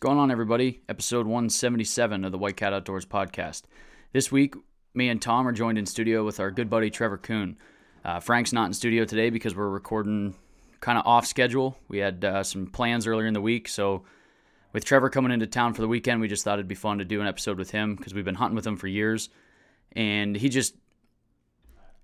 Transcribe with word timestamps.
going 0.00 0.16
on, 0.16 0.30
everybody? 0.30 0.80
Episode 0.88 1.26
177 1.26 2.24
of 2.24 2.32
the 2.32 2.38
White 2.38 2.56
Cat 2.56 2.72
Outdoors 2.72 3.04
podcast. 3.04 3.64
This 4.14 4.32
week, 4.32 4.54
me 4.94 5.10
and 5.10 5.20
Tom 5.20 5.46
are 5.46 5.52
joined 5.52 5.76
in 5.76 5.84
studio 5.84 6.24
with 6.24 6.40
our 6.40 6.50
good 6.50 6.70
buddy 6.70 6.88
Trevor 6.88 7.18
Kuhn. 7.18 7.58
Uh, 8.02 8.18
Frank's 8.18 8.50
not 8.50 8.64
in 8.64 8.72
studio 8.72 9.04
today 9.04 9.28
because 9.28 9.54
we're 9.54 9.68
recording 9.68 10.34
kind 10.80 10.98
of 10.98 11.06
off 11.06 11.26
schedule. 11.26 11.76
We 11.88 11.98
had 11.98 12.24
uh, 12.24 12.42
some 12.44 12.66
plans 12.66 13.06
earlier 13.06 13.26
in 13.26 13.34
the 13.34 13.42
week, 13.42 13.68
so 13.68 14.04
with 14.72 14.86
Trevor 14.86 15.10
coming 15.10 15.32
into 15.32 15.46
town 15.46 15.74
for 15.74 15.82
the 15.82 15.88
weekend, 15.88 16.22
we 16.22 16.28
just 16.28 16.44
thought 16.44 16.54
it'd 16.54 16.66
be 16.66 16.74
fun 16.74 16.96
to 16.96 17.04
do 17.04 17.20
an 17.20 17.26
episode 17.26 17.58
with 17.58 17.70
him 17.70 17.94
because 17.94 18.14
we've 18.14 18.24
been 18.24 18.36
hunting 18.36 18.56
with 18.56 18.66
him 18.66 18.78
for 18.78 18.86
years, 18.86 19.28
and 19.92 20.34
he 20.34 20.48
just 20.48 20.76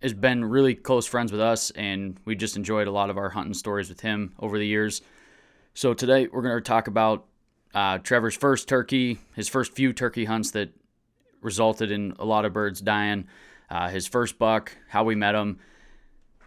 has 0.02 0.12
been 0.12 0.44
really 0.44 0.74
close 0.74 1.06
friends 1.06 1.32
with 1.32 1.40
us, 1.40 1.70
and 1.70 2.20
we 2.26 2.34
just 2.34 2.58
enjoyed 2.58 2.88
a 2.88 2.92
lot 2.92 3.08
of 3.08 3.16
our 3.16 3.30
hunting 3.30 3.54
stories 3.54 3.88
with 3.88 4.00
him 4.00 4.34
over 4.38 4.58
the 4.58 4.66
years. 4.66 5.00
So 5.72 5.94
today 5.94 6.28
we're 6.30 6.42
going 6.42 6.56
to 6.56 6.60
talk 6.60 6.88
about 6.88 7.24
uh, 7.76 7.98
Trevor's 7.98 8.34
first 8.34 8.68
turkey, 8.68 9.18
his 9.34 9.48
first 9.50 9.74
few 9.74 9.92
turkey 9.92 10.24
hunts 10.24 10.52
that 10.52 10.70
resulted 11.42 11.90
in 11.90 12.14
a 12.18 12.24
lot 12.24 12.46
of 12.46 12.54
birds 12.54 12.80
dying, 12.80 13.28
uh, 13.68 13.90
his 13.90 14.06
first 14.06 14.38
buck, 14.38 14.72
how 14.88 15.04
we 15.04 15.14
met 15.14 15.34
him, 15.34 15.58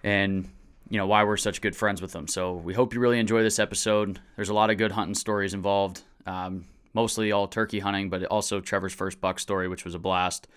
and 0.04 0.50
you 0.90 0.98
know 0.98 1.06
why 1.06 1.24
we're 1.24 1.38
such 1.38 1.62
good 1.62 1.76
friends 1.76 2.02
with 2.02 2.16
him. 2.16 2.28
So 2.28 2.56
we 2.56 2.74
hope 2.74 2.96
you 2.96 3.00
really 3.00 3.20
enjoy 3.20 3.44
this 3.44 3.60
episode. 3.60 4.20
There's 4.38 4.50
a 4.50 4.56
lot 4.56 4.72
of 4.72 4.78
good 4.80 4.92
hunting 4.92 5.14
stories 5.14 5.54
involved, 5.54 6.02
um, 6.26 6.66
mostly 6.96 7.32
all 7.32 7.48
turkey 7.48 7.78
hunting, 7.78 8.10
but 8.10 8.24
also 8.26 8.60
Trevor's 8.60 8.94
first 8.94 9.22
buck 9.22 9.40
story, 9.40 9.68
which 9.68 9.86
was 9.86 9.94
a 9.94 10.00
blast. 10.00 10.48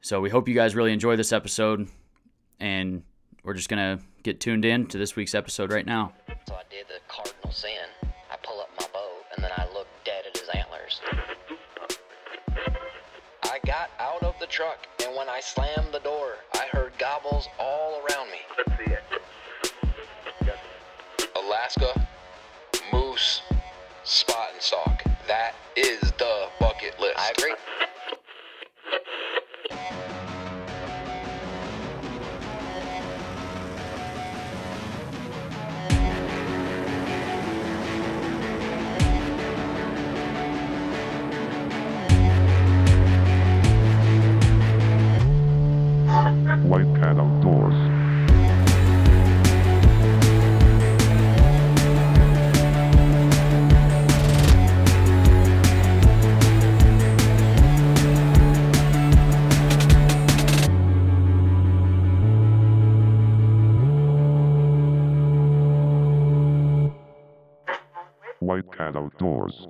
So 0.00 0.20
we 0.20 0.28
hope 0.28 0.48
you 0.48 0.56
guys 0.56 0.74
really 0.74 0.92
enjoy 0.92 1.14
this 1.14 1.32
episode, 1.32 1.86
and 2.58 3.04
we're 3.44 3.54
just 3.54 3.68
gonna 3.68 4.00
get 4.24 4.40
tuned 4.40 4.64
in 4.64 4.86
to 4.88 4.98
this 4.98 5.14
week's 5.14 5.36
episode 5.36 5.70
right 5.70 5.86
now. 5.86 6.14
So 6.48 6.56
I 6.56 6.62
did 6.68 6.86
the 6.88 6.98
cardinal 7.06 7.52
sin. 7.52 8.03
I 13.42 13.58
got 13.66 13.90
out 13.98 14.22
of 14.22 14.34
the 14.40 14.46
truck 14.46 14.86
and 15.04 15.16
when 15.16 15.28
I 15.28 15.40
slammed 15.40 15.92
the 15.92 16.00
door, 16.00 16.34
I 16.54 16.66
heard 16.72 16.92
gobbles 16.98 17.48
all 17.58 18.02
around 18.02 18.30
me. 18.30 18.38
Let's 18.56 18.78
see 18.78 18.92
it. 18.92 19.02
Alaska, 21.36 22.06
moose, 22.92 23.42
spot 24.04 24.50
and 24.52 24.62
stalk. 24.62 24.93
Outdoors. 69.04 69.66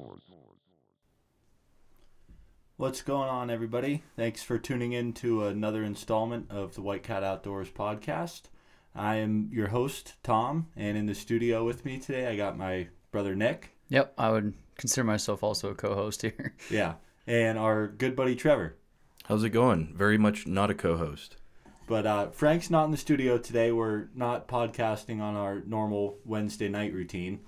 What's 2.76 3.02
going 3.02 3.28
on, 3.28 3.50
everybody? 3.50 4.04
Thanks 4.14 4.44
for 4.44 4.58
tuning 4.58 4.92
in 4.92 5.12
to 5.14 5.46
another 5.46 5.82
installment 5.82 6.52
of 6.52 6.76
the 6.76 6.82
White 6.82 7.02
Cat 7.02 7.24
Outdoors 7.24 7.68
podcast. 7.68 8.42
I 8.94 9.16
am 9.16 9.50
your 9.52 9.66
host, 9.68 10.14
Tom, 10.22 10.68
and 10.76 10.96
in 10.96 11.06
the 11.06 11.16
studio 11.16 11.64
with 11.64 11.84
me 11.84 11.98
today, 11.98 12.28
I 12.28 12.36
got 12.36 12.56
my 12.56 12.86
brother 13.10 13.34
Nick. 13.34 13.76
Yep, 13.88 14.14
I 14.16 14.30
would 14.30 14.54
consider 14.78 15.02
myself 15.02 15.42
also 15.42 15.70
a 15.70 15.74
co-host 15.74 16.22
here. 16.22 16.54
Yeah, 16.70 16.94
and 17.26 17.58
our 17.58 17.88
good 17.88 18.14
buddy 18.14 18.36
Trevor. 18.36 18.76
How's 19.24 19.42
it 19.42 19.50
going? 19.50 19.94
Very 19.96 20.16
much 20.16 20.46
not 20.46 20.70
a 20.70 20.74
co-host. 20.74 21.38
But 21.88 22.06
uh, 22.06 22.30
Frank's 22.30 22.70
not 22.70 22.84
in 22.84 22.92
the 22.92 22.96
studio 22.96 23.36
today. 23.36 23.72
We're 23.72 24.10
not 24.14 24.46
podcasting 24.46 25.20
on 25.20 25.34
our 25.34 25.60
normal 25.66 26.18
Wednesday 26.24 26.68
night 26.68 26.92
routine. 26.92 27.40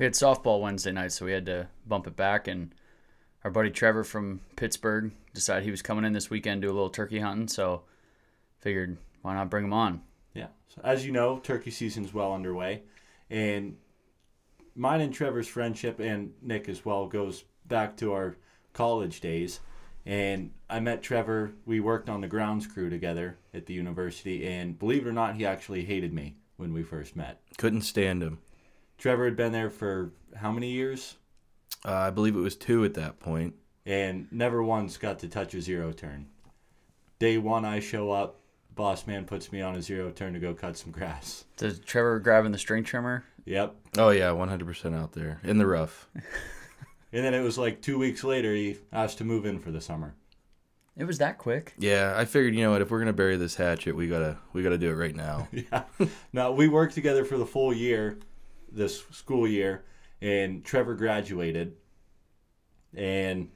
We 0.00 0.04
had 0.04 0.14
softball 0.14 0.62
Wednesday 0.62 0.92
night, 0.92 1.12
so 1.12 1.26
we 1.26 1.32
had 1.32 1.44
to 1.44 1.68
bump 1.86 2.06
it 2.06 2.16
back. 2.16 2.48
And 2.48 2.74
our 3.44 3.50
buddy 3.50 3.68
Trevor 3.68 4.02
from 4.02 4.40
Pittsburgh 4.56 5.12
decided 5.34 5.64
he 5.64 5.70
was 5.70 5.82
coming 5.82 6.06
in 6.06 6.14
this 6.14 6.30
weekend 6.30 6.62
to 6.62 6.68
do 6.68 6.72
a 6.72 6.74
little 6.74 6.88
turkey 6.88 7.18
hunting. 7.18 7.48
So 7.48 7.82
figured 8.60 8.96
why 9.20 9.34
not 9.34 9.50
bring 9.50 9.66
him 9.66 9.74
on? 9.74 10.00
Yeah. 10.32 10.46
So 10.74 10.80
as 10.82 11.04
you 11.04 11.12
know, 11.12 11.38
turkey 11.38 11.70
season's 11.70 12.14
well 12.14 12.32
underway, 12.32 12.80
and 13.28 13.76
mine 14.74 15.02
and 15.02 15.12
Trevor's 15.12 15.48
friendship 15.48 16.00
and 16.00 16.32
Nick 16.40 16.70
as 16.70 16.82
well 16.82 17.06
goes 17.06 17.44
back 17.66 17.98
to 17.98 18.14
our 18.14 18.36
college 18.72 19.20
days. 19.20 19.60
And 20.06 20.52
I 20.70 20.80
met 20.80 21.02
Trevor. 21.02 21.52
We 21.66 21.80
worked 21.80 22.08
on 22.08 22.22
the 22.22 22.26
grounds 22.26 22.66
crew 22.66 22.88
together 22.88 23.36
at 23.52 23.66
the 23.66 23.74
university, 23.74 24.48
and 24.48 24.78
believe 24.78 25.06
it 25.06 25.10
or 25.10 25.12
not, 25.12 25.36
he 25.36 25.44
actually 25.44 25.84
hated 25.84 26.14
me 26.14 26.36
when 26.56 26.72
we 26.72 26.82
first 26.82 27.16
met. 27.16 27.42
Couldn't 27.58 27.82
stand 27.82 28.22
him. 28.22 28.38
Trevor 29.00 29.24
had 29.24 29.34
been 29.36 29.50
there 29.52 29.70
for 29.70 30.12
how 30.36 30.52
many 30.52 30.70
years, 30.70 31.16
Uh, 31.84 31.94
I 31.94 32.10
believe 32.10 32.36
it 32.36 32.40
was 32.40 32.54
two 32.54 32.84
at 32.84 32.94
that 32.94 33.18
point. 33.18 33.54
and 33.86 34.28
never 34.30 34.62
once 34.62 34.98
got 34.98 35.18
to 35.20 35.28
touch 35.28 35.54
a 35.54 35.60
zero 35.62 35.90
turn. 35.90 36.26
Day 37.18 37.38
one, 37.38 37.64
I 37.64 37.80
show 37.80 38.10
up. 38.12 38.36
Boss 38.74 39.06
man 39.06 39.24
puts 39.24 39.50
me 39.50 39.60
on 39.62 39.74
a 39.74 39.82
zero 39.82 40.10
turn 40.10 40.32
to 40.34 40.38
go 40.38 40.54
cut 40.54 40.76
some 40.76 40.92
grass. 40.92 41.44
Does 41.56 41.78
Trevor 41.80 42.18
grabbing 42.20 42.52
the 42.52 42.58
string 42.58 42.84
trimmer? 42.84 43.24
Yep. 43.46 43.74
Oh 43.98 44.10
yeah, 44.10 44.28
100% 44.30 44.94
out 44.94 45.12
there 45.12 45.40
in 45.42 45.58
the 45.58 45.66
rough. 45.66 46.08
And 47.12 47.24
then 47.24 47.34
it 47.34 47.40
was 47.42 47.58
like 47.58 47.80
two 47.82 47.98
weeks 47.98 48.22
later, 48.22 48.54
he 48.54 48.76
asked 48.92 49.18
to 49.18 49.24
move 49.24 49.44
in 49.44 49.58
for 49.58 49.72
the 49.72 49.80
summer. 49.80 50.14
It 50.96 51.02
was 51.06 51.18
that 51.18 51.38
quick. 51.38 51.74
Yeah, 51.76 52.14
I 52.16 52.24
figured 52.24 52.54
you 52.54 52.62
know 52.62 52.70
what 52.70 52.82
if 52.82 52.90
we're 52.92 53.00
gonna 53.00 53.12
bury 53.12 53.36
this 53.36 53.56
hatchet, 53.56 53.96
we 53.96 54.06
gotta 54.06 54.38
we 54.52 54.62
gotta 54.62 54.78
do 54.78 54.90
it 54.90 54.94
right 54.94 55.16
now. 55.16 55.48
yeah. 55.52 55.82
Now 56.32 56.52
we 56.52 56.68
worked 56.68 56.94
together 56.94 57.24
for 57.24 57.36
the 57.36 57.44
full 57.46 57.72
year, 57.74 58.20
this 58.72 59.04
school 59.10 59.46
year, 59.46 59.84
and 60.20 60.64
Trevor 60.64 60.94
graduated, 60.94 61.76
and 62.94 63.48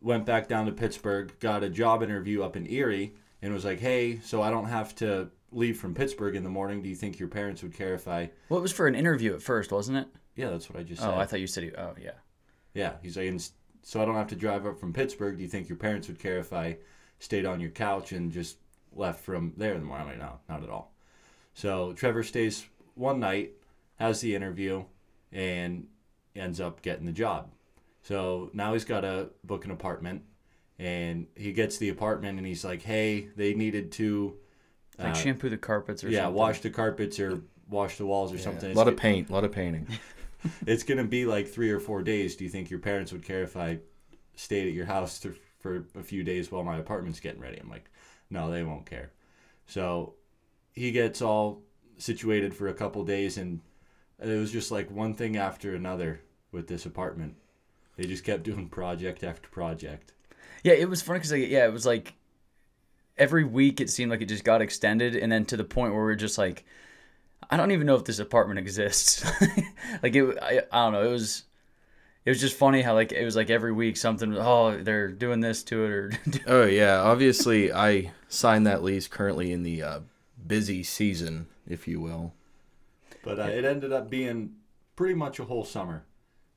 went 0.00 0.24
back 0.26 0.48
down 0.48 0.66
to 0.66 0.72
Pittsburgh, 0.72 1.32
got 1.40 1.62
a 1.64 1.68
job 1.68 2.02
interview 2.02 2.42
up 2.42 2.56
in 2.56 2.66
Erie, 2.70 3.14
and 3.42 3.52
was 3.52 3.64
like, 3.64 3.80
"Hey, 3.80 4.20
so 4.20 4.42
I 4.42 4.50
don't 4.50 4.66
have 4.66 4.94
to 4.96 5.30
leave 5.50 5.78
from 5.78 5.94
Pittsburgh 5.94 6.36
in 6.36 6.44
the 6.44 6.50
morning. 6.50 6.82
Do 6.82 6.88
you 6.88 6.94
think 6.94 7.18
your 7.18 7.28
parents 7.28 7.62
would 7.62 7.72
care 7.74 7.94
if 7.94 8.06
I?" 8.06 8.30
Well, 8.48 8.58
it 8.58 8.62
was 8.62 8.72
for 8.72 8.86
an 8.86 8.94
interview 8.94 9.34
at 9.34 9.42
first, 9.42 9.72
wasn't 9.72 9.98
it? 9.98 10.08
Yeah, 10.36 10.50
that's 10.50 10.68
what 10.70 10.78
I 10.78 10.82
just 10.82 11.02
Oh, 11.02 11.06
said. 11.06 11.14
I 11.14 11.24
thought 11.26 11.40
you 11.40 11.46
said. 11.46 11.74
Oh, 11.76 11.94
yeah. 12.00 12.12
Yeah, 12.74 12.92
he's 13.02 13.16
like, 13.16 13.26
"And 13.28 13.48
so 13.82 14.00
I 14.00 14.04
don't 14.04 14.14
have 14.14 14.28
to 14.28 14.36
drive 14.36 14.66
up 14.66 14.78
from 14.78 14.92
Pittsburgh. 14.92 15.36
Do 15.36 15.42
you 15.42 15.48
think 15.48 15.68
your 15.68 15.78
parents 15.78 16.06
would 16.08 16.18
care 16.18 16.38
if 16.38 16.52
I 16.52 16.78
stayed 17.18 17.46
on 17.46 17.60
your 17.60 17.70
couch 17.70 18.12
and 18.12 18.30
just 18.30 18.58
left 18.92 19.24
from 19.24 19.52
there 19.56 19.72
in 19.74 19.80
the 19.80 19.86
morning? 19.86 20.06
I'm 20.08 20.18
like, 20.18 20.28
no, 20.28 20.38
not 20.48 20.62
at 20.62 20.70
all. 20.70 20.92
So 21.54 21.92
Trevor 21.94 22.22
stays 22.22 22.66
one 22.94 23.18
night, 23.18 23.52
has 23.98 24.20
the 24.20 24.34
interview, 24.34 24.84
and 25.32 25.86
ends 26.34 26.60
up 26.60 26.82
getting 26.82 27.06
the 27.06 27.12
job. 27.12 27.50
So 28.02 28.50
now 28.54 28.72
he's 28.72 28.84
got 28.84 29.00
to 29.02 29.30
book 29.44 29.64
an 29.64 29.70
apartment, 29.70 30.22
and 30.78 31.26
he 31.36 31.52
gets 31.52 31.78
the 31.78 31.88
apartment, 31.88 32.38
and 32.38 32.46
he's 32.46 32.64
like, 32.64 32.82
hey, 32.82 33.28
they 33.36 33.54
needed 33.54 33.92
to, 33.92 34.36
Like 34.98 35.08
uh, 35.10 35.14
shampoo 35.14 35.48
the 35.50 35.58
carpets 35.58 36.04
or 36.04 36.08
yeah, 36.10 36.22
something. 36.24 36.34
wash 36.36 36.60
the 36.60 36.70
carpets 36.70 37.18
or 37.20 37.42
wash 37.68 37.98
the 37.98 38.06
walls 38.06 38.32
or 38.32 38.36
Yeah, 38.36 38.42
something. 38.42 38.66
A 38.66 38.70
It's 38.70 38.76
lot 38.78 38.88
of 38.88 38.94
get- 38.94 39.02
paint, 39.02 39.28
a 39.30 39.32
lot 39.32 39.44
of 39.44 39.52
painting. 39.52 39.86
it's 40.66 40.84
gonna 40.84 41.04
be 41.04 41.26
like 41.26 41.48
three 41.48 41.70
or 41.70 41.80
four 41.80 42.02
days. 42.02 42.36
Do 42.36 42.44
you 42.44 42.50
think 42.50 42.70
your 42.70 42.78
parents 42.80 43.12
would 43.12 43.24
care 43.24 43.42
if 43.42 43.56
I 43.56 43.80
stayed 44.36 44.68
at 44.68 44.72
your 44.74 44.86
house 44.86 45.18
to, 45.20 45.34
for 45.58 45.84
a 45.98 46.02
few 46.04 46.22
days 46.22 46.50
while 46.52 46.62
my 46.62 46.78
apartment's 46.78 47.18
getting 47.20 47.40
ready? 47.40 47.58
I'm 47.58 47.68
like, 47.68 47.90
no, 48.30 48.48
they 48.50 48.62
won't 48.62 48.86
care. 48.86 49.10
So 49.66 50.14
he 50.72 50.92
gets 50.92 51.20
all 51.20 51.62
situated 51.98 52.54
for 52.54 52.68
a 52.68 52.74
couple 52.74 53.04
days, 53.04 53.36
and 53.36 53.60
it 54.20 54.38
was 54.38 54.52
just 54.52 54.70
like 54.70 54.90
one 54.90 55.14
thing 55.14 55.36
after 55.36 55.74
another 55.74 56.20
with 56.52 56.66
this 56.68 56.86
apartment. 56.86 57.36
They 57.96 58.06
just 58.06 58.24
kept 58.24 58.42
doing 58.42 58.68
project 58.70 59.22
after 59.22 59.48
project. 59.48 60.12
Yeah, 60.64 60.74
it 60.74 60.88
was 60.88 61.02
funny 61.02 61.18
because 61.18 61.32
like, 61.32 61.48
yeah, 61.48 61.66
it 61.66 61.72
was 61.72 61.86
like 61.86 62.14
every 63.16 63.44
week 63.44 63.80
it 63.80 63.90
seemed 63.90 64.10
like 64.10 64.22
it 64.22 64.28
just 64.28 64.44
got 64.44 64.62
extended, 64.62 65.14
and 65.16 65.30
then 65.30 65.44
to 65.46 65.56
the 65.56 65.64
point 65.64 65.94
where 65.94 66.04
we 66.04 66.12
are 66.12 66.16
just 66.16 66.38
like, 66.38 66.64
I 67.50 67.56
don't 67.56 67.72
even 67.72 67.86
know 67.86 67.94
if 67.94 68.04
this 68.04 68.18
apartment 68.18 68.58
exists. 68.58 69.24
like 70.02 70.14
it, 70.14 70.38
I, 70.42 70.62
I 70.72 70.84
don't 70.84 70.92
know. 70.92 71.02
It 71.02 71.12
was, 71.12 71.44
it 72.24 72.30
was 72.30 72.40
just 72.40 72.56
funny 72.56 72.82
how 72.82 72.94
like 72.94 73.12
it 73.12 73.24
was 73.24 73.36
like 73.36 73.50
every 73.50 73.72
week 73.72 73.96
something. 73.96 74.36
Oh, 74.36 74.80
they're 74.82 75.08
doing 75.08 75.40
this 75.40 75.62
to 75.64 75.84
it, 75.84 75.90
or 75.90 76.12
Oh 76.46 76.64
yeah, 76.64 77.00
obviously 77.00 77.72
I 77.72 78.12
signed 78.28 78.66
that 78.66 78.82
lease 78.82 79.08
currently 79.08 79.52
in 79.52 79.62
the 79.62 79.82
uh, 79.82 80.00
busy 80.44 80.82
season, 80.82 81.46
if 81.68 81.86
you 81.86 82.00
will. 82.00 82.34
But 83.22 83.38
uh, 83.38 83.44
it 83.44 83.64
ended 83.64 83.92
up 83.92 84.10
being 84.10 84.52
pretty 84.96 85.14
much 85.14 85.38
a 85.38 85.44
whole 85.44 85.64
summer. 85.64 86.04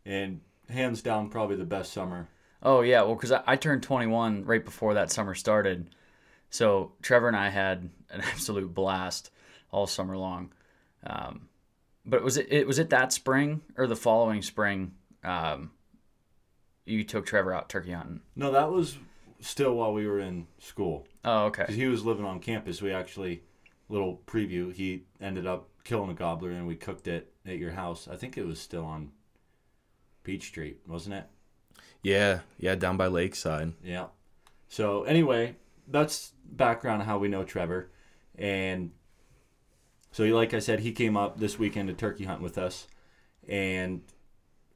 And 0.06 0.42
hands 0.70 1.02
down 1.02 1.30
probably 1.30 1.56
the 1.56 1.66
best 1.66 1.94
summer. 1.94 2.28
Oh 2.64 2.82
yeah, 2.82 3.02
well, 3.02 3.16
because 3.16 3.32
I, 3.32 3.44
I 3.46 3.56
turned 3.56 3.84
21 3.84 4.46
right 4.46 4.64
before 4.64 4.94
that 4.96 5.12
summer 5.12 5.36
started, 5.36 5.96
so 6.50 6.94
Trevor 7.02 7.28
and 7.28 7.38
I 7.38 7.50
had 7.50 7.90
an 8.10 8.22
absolute 8.32 8.74
blast 8.74 9.32
all 9.72 9.88
summer 9.88 10.18
long. 10.18 10.54
Um, 11.06 11.50
but 12.06 12.24
was 12.24 12.38
it, 12.38 12.48
it 12.52 12.68
was 12.68 12.80
it 12.80 12.90
that 12.92 13.14
spring 13.14 13.62
or 13.78 13.88
the 13.88 13.96
following 13.96 14.42
spring? 14.42 14.94
Um, 15.24 15.72
you 16.86 17.04
took 17.04 17.26
Trevor 17.26 17.54
out 17.54 17.70
turkey 17.70 17.92
hunting. 17.92 18.22
No, 18.36 18.52
that 18.52 18.72
was 18.72 18.98
still 19.40 19.76
while 19.76 19.94
we 19.94 20.06
were 20.08 20.20
in 20.20 20.48
school 20.60 21.08
Oh 21.26 21.46
okay. 21.46 21.64
because 21.64 21.76
he 21.76 21.88
was 21.88 22.06
living 22.06 22.26
on 22.26 22.40
campus. 22.40 22.82
We 22.82 22.92
actually 22.92 23.44
little 23.90 24.22
preview. 24.28 24.74
He 24.74 25.04
ended 25.20 25.46
up 25.48 25.68
killing 25.84 26.10
a 26.10 26.14
gobbler 26.14 26.52
and 26.52 26.68
we 26.68 26.76
cooked 26.76 27.08
it 27.08 27.34
at 27.46 27.58
your 27.58 27.72
house. 27.72 28.08
I 28.12 28.16
think 28.16 28.38
it 28.38 28.46
was 28.46 28.60
still 28.60 28.86
on 28.86 29.12
Beach 30.24 30.48
Street, 30.48 30.82
wasn't 30.88 31.16
it? 31.16 31.26
Yeah, 32.04 32.42
yeah, 32.58 32.76
down 32.76 32.98
by 32.98 33.08
Lakeside. 33.08 33.74
Yeah. 33.84 34.08
So 34.70 35.04
anyway, 35.04 35.56
that's 35.88 36.34
background 36.46 37.02
on 37.02 37.08
how 37.08 37.18
we 37.18 37.28
know 37.28 37.44
Trevor, 37.44 37.92
and 38.38 38.92
so 40.12 40.24
like 40.26 40.54
I 40.54 40.60
said, 40.60 40.80
he 40.80 40.92
came 40.92 41.16
up 41.16 41.40
this 41.40 41.58
weekend 41.58 41.88
to 41.90 41.94
turkey 41.94 42.26
hunt 42.26 42.42
with 42.42 42.58
us, 42.58 42.88
and 43.48 44.02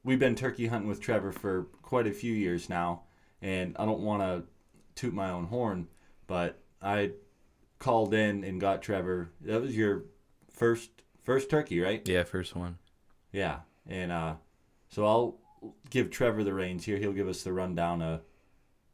we've 0.04 0.18
been 0.18 0.34
turkey 0.34 0.68
hunting 0.68 0.88
with 0.88 1.00
Trevor 1.00 1.32
for 1.32 1.64
quite 1.82 2.06
a 2.06 2.12
few 2.12 2.32
years 2.32 2.68
now. 2.68 3.02
And 3.42 3.76
I 3.78 3.84
don't 3.84 4.00
want 4.00 4.22
to 4.22 4.44
toot 4.94 5.12
my 5.12 5.30
own 5.30 5.46
horn, 5.46 5.88
but 6.26 6.58
I 6.80 7.12
called 7.78 8.14
in 8.14 8.44
and 8.44 8.60
got 8.60 8.82
Trevor. 8.82 9.30
That 9.42 9.60
was 9.60 9.76
your 9.76 10.04
first 10.56 10.90
first 11.22 11.48
turkey, 11.48 11.80
right? 11.80 12.06
Yeah, 12.08 12.24
first 12.24 12.56
one. 12.56 12.78
Yeah, 13.30 13.60
and 13.86 14.10
uh, 14.10 14.34
so 14.88 15.06
I'll 15.06 15.36
give 15.90 16.10
Trevor 16.10 16.42
the 16.42 16.54
reins 16.54 16.84
here. 16.84 16.96
He'll 16.96 17.12
give 17.12 17.28
us 17.28 17.42
the 17.42 17.52
rundown 17.52 18.02
of 18.02 18.22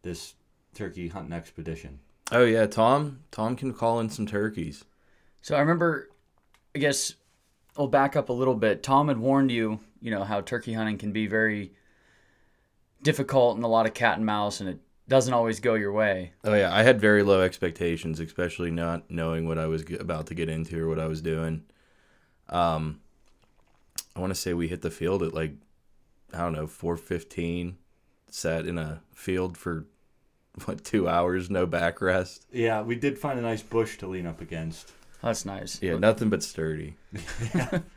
this 0.03 0.35
turkey 0.75 1.09
hunting 1.09 1.32
expedition. 1.32 2.00
Oh 2.31 2.44
yeah, 2.44 2.67
Tom. 2.67 3.20
Tom 3.31 3.56
can 3.56 3.73
call 3.73 4.00
in 4.00 4.11
some 4.11 4.26
turkeys. 4.26 4.85
So 5.41 5.56
I 5.56 5.61
remember, 5.61 6.11
I 6.75 6.79
guess, 6.79 7.14
I'll 7.76 7.88
back 7.88 8.17
up 8.17 8.29
a 8.29 8.32
little 8.32 8.55
bit. 8.55 8.82
Tom 8.82 9.08
had 9.08 9.19
warned 9.19 9.50
you, 9.50 9.81
you 10.00 10.11
know, 10.11 10.25
how 10.25 10.41
turkey 10.41 10.73
hunting 10.73 10.99
can 10.99 11.12
be 11.12 11.26
very 11.26 11.73
difficult 13.03 13.56
and 13.56 13.65
a 13.65 13.69
lot 13.69 13.87
of 13.87 13.94
cat 13.94 14.17
and 14.17 14.26
mouse, 14.26 14.61
and 14.61 14.69
it 14.69 14.79
doesn't 15.12 15.35
always 15.35 15.61
go 15.61 15.75
your 15.75 15.93
way. 15.93 16.32
Oh 16.43 16.55
yeah, 16.55 16.75
I 16.75 16.82
had 16.82 16.99
very 16.99 17.23
low 17.23 17.43
expectations, 17.43 18.19
especially 18.19 18.70
not 18.70 19.11
knowing 19.11 19.47
what 19.47 19.59
I 19.59 19.67
was 19.67 19.85
about 20.00 20.26
to 20.29 20.35
get 20.35 20.49
into 20.49 20.82
or 20.82 20.88
what 20.88 20.99
I 20.99 21.06
was 21.06 21.20
doing. 21.20 21.64
Um, 22.49 23.00
I 24.17 24.20
want 24.20 24.31
to 24.31 24.41
say 24.41 24.55
we 24.55 24.69
hit 24.69 24.81
the 24.81 24.91
field 24.91 25.23
at 25.23 25.35
like 25.35 25.53
I 26.32 26.38
don't 26.38 26.55
know 26.55 26.67
four 26.67 26.97
fifteen. 26.97 27.76
Sat 28.31 28.64
in 28.64 28.79
a 28.79 29.03
field 29.12 29.59
for 29.59 29.85
what 30.64 30.82
two 30.82 31.06
hours, 31.06 31.50
no 31.50 31.67
backrest. 31.67 32.47
Yeah, 32.50 32.81
we 32.81 32.97
did 32.97 33.19
find 33.19 33.38
a 33.38 33.43
nice 33.43 33.62
bush 33.62 33.99
to 33.99 34.06
lean 34.06 34.26
up 34.26 34.41
against. 34.41 34.93
That's 35.23 35.44
nice. 35.44 35.79
Yeah, 35.82 35.99
nothing 35.99 36.31
but 36.31 36.43
sturdy. 36.43 36.97
yeah. 37.55 37.81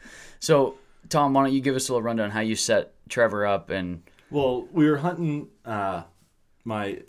So, 0.42 0.76
Tom, 1.10 1.34
why 1.34 1.44
don't 1.46 1.54
you 1.54 1.62
give 1.62 1.76
us 1.76 1.90
a 1.90 1.94
little 1.94 2.04
rundown 2.04 2.30
how 2.30 2.42
you 2.42 2.56
set 2.56 2.94
Trevor 3.10 3.48
up 3.48 3.72
and 3.72 4.04
Well, 4.30 4.68
we 4.72 4.88
were 4.88 4.98
hunting 4.98 5.48
uh, 5.64 6.04
my, 6.66 7.02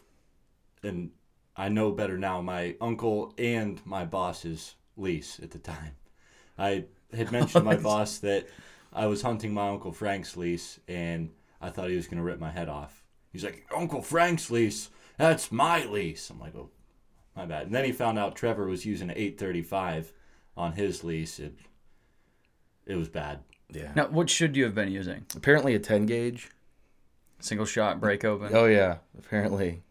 and 0.82 1.10
I 1.56 1.68
know 1.68 1.90
better 1.90 2.18
now, 2.18 2.40
my 2.40 2.76
uncle 2.80 3.34
and 3.38 3.84
my 3.84 4.04
boss's 4.04 4.74
lease 4.96 5.40
at 5.42 5.50
the 5.50 5.58
time. 5.58 5.96
I 6.58 6.84
had 7.14 7.32
mentioned 7.32 7.52
to 7.52 7.62
my 7.62 7.76
boss 7.90 8.18
that 8.18 8.46
I 8.92 9.06
was 9.06 9.22
hunting 9.22 9.52
my 9.52 9.68
uncle 9.68 9.92
Frank's 9.92 10.36
lease, 10.36 10.78
and 10.86 11.30
I 11.60 11.70
thought 11.70 11.90
he 11.90 11.96
was 11.96 12.06
going 12.06 12.18
to 12.18 12.22
rip 12.22 12.38
my 12.38 12.50
head 12.50 12.68
off. 12.68 13.02
He's 13.32 13.44
like, 13.44 13.66
Uncle 13.74 14.02
Frank's 14.02 14.50
lease, 14.50 14.90
that's 15.18 15.50
my 15.50 15.84
lease. 15.84 16.30
I'm 16.30 16.40
like, 16.40 16.54
oh, 16.54 16.70
my 17.34 17.44
bad. 17.46 17.66
And 17.66 17.74
then 17.74 17.84
he 17.84 17.92
found 17.92 18.18
out 18.18 18.36
Trevor 18.36 18.66
was 18.66 18.86
using 18.86 19.10
an 19.10 19.16
835 19.16 20.12
on 20.56 20.72
his 20.72 21.04
lease. 21.04 21.38
It, 21.38 21.54
it 22.86 22.96
was 22.96 23.08
bad. 23.08 23.40
Yeah. 23.70 23.90
now 23.96 24.06
what 24.06 24.30
should 24.30 24.56
you 24.56 24.64
have 24.64 24.74
been 24.74 24.92
using? 24.92 25.26
Apparently 25.34 25.74
a 25.74 25.80
ten 25.80 26.06
gauge. 26.06 26.50
Single 27.40 27.66
shot 27.66 28.00
break 28.00 28.24
open. 28.24 28.54
Oh 28.54 28.66
yeah, 28.66 28.98
apparently. 29.18 29.82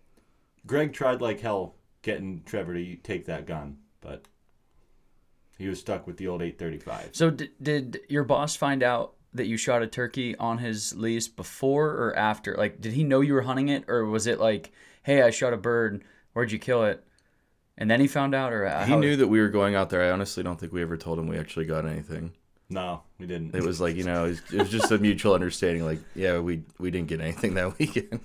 Greg 0.66 0.94
tried 0.94 1.22
like 1.22 1.40
hell 1.42 1.76
getting 2.02 2.42
Trevor 2.46 2.74
to 2.74 2.96
take 2.98 3.26
that 3.26 3.46
gun, 3.46 3.78
but 4.02 4.26
he 5.58 5.68
was 5.68 5.80
stuck 5.80 6.06
with 6.08 6.18
the 6.18 6.28
old 6.28 6.42
835. 6.42 7.10
So 7.14 7.30
did, 7.30 7.52
did 7.62 8.00
your 8.10 8.24
boss 8.24 8.56
find 8.56 8.82
out 8.84 9.14
that 9.34 9.46
you 9.46 9.58
shot 9.58 9.82
a 9.84 9.88
turkey 9.88 10.36
on 10.38 10.58
his 10.58 10.96
lease 10.96 11.28
before 11.28 11.90
or 11.92 12.16
after? 12.16 12.56
Like, 12.56 12.82
did 12.82 12.94
he 12.94 13.04
know 13.04 13.22
you 13.22 13.34
were 13.34 13.42
hunting 13.44 13.70
it, 13.70 13.86
or 13.88 14.06
was 14.06 14.28
it 14.28 14.40
like, 14.40 14.72
"Hey, 15.04 15.22
I 15.22 15.30
shot 15.30 15.54
a 15.54 15.58
bird. 15.58 16.04
Where'd 16.34 16.52
you 16.52 16.60
kill 16.60 16.84
it?" 16.86 17.06
And 17.78 17.92
then 17.92 18.00
he 18.00 18.08
found 18.08 18.34
out, 18.34 18.54
or 18.54 18.66
He 18.66 18.92
how- 18.92 19.00
knew 19.00 19.16
that 19.18 19.28
we 19.28 19.40
were 19.40 19.50
going 19.50 19.76
out 19.76 19.90
there. 19.90 20.02
I 20.02 20.10
honestly 20.12 20.42
don't 20.44 20.60
think 20.60 20.72
we 20.74 20.82
ever 20.82 20.98
told 20.98 21.20
him 21.20 21.28
we 21.28 21.38
actually 21.38 21.66
got 21.66 21.86
anything. 21.86 22.34
No, 22.70 23.02
we 23.20 23.28
didn't. 23.28 23.54
It 23.56 23.64
was 23.64 23.80
like 23.80 23.96
you 23.96 24.04
know, 24.04 24.26
it 24.26 24.30
was, 24.30 24.42
it 24.54 24.60
was 24.60 24.70
just 24.70 24.92
a 24.92 24.98
mutual 24.98 25.34
understanding. 25.34 25.86
Like, 25.86 26.00
yeah, 26.16 26.40
we 26.40 26.64
we 26.80 26.90
didn't 26.92 27.08
get 27.08 27.22
anything 27.22 27.54
that 27.56 27.78
weekend. 27.80 28.22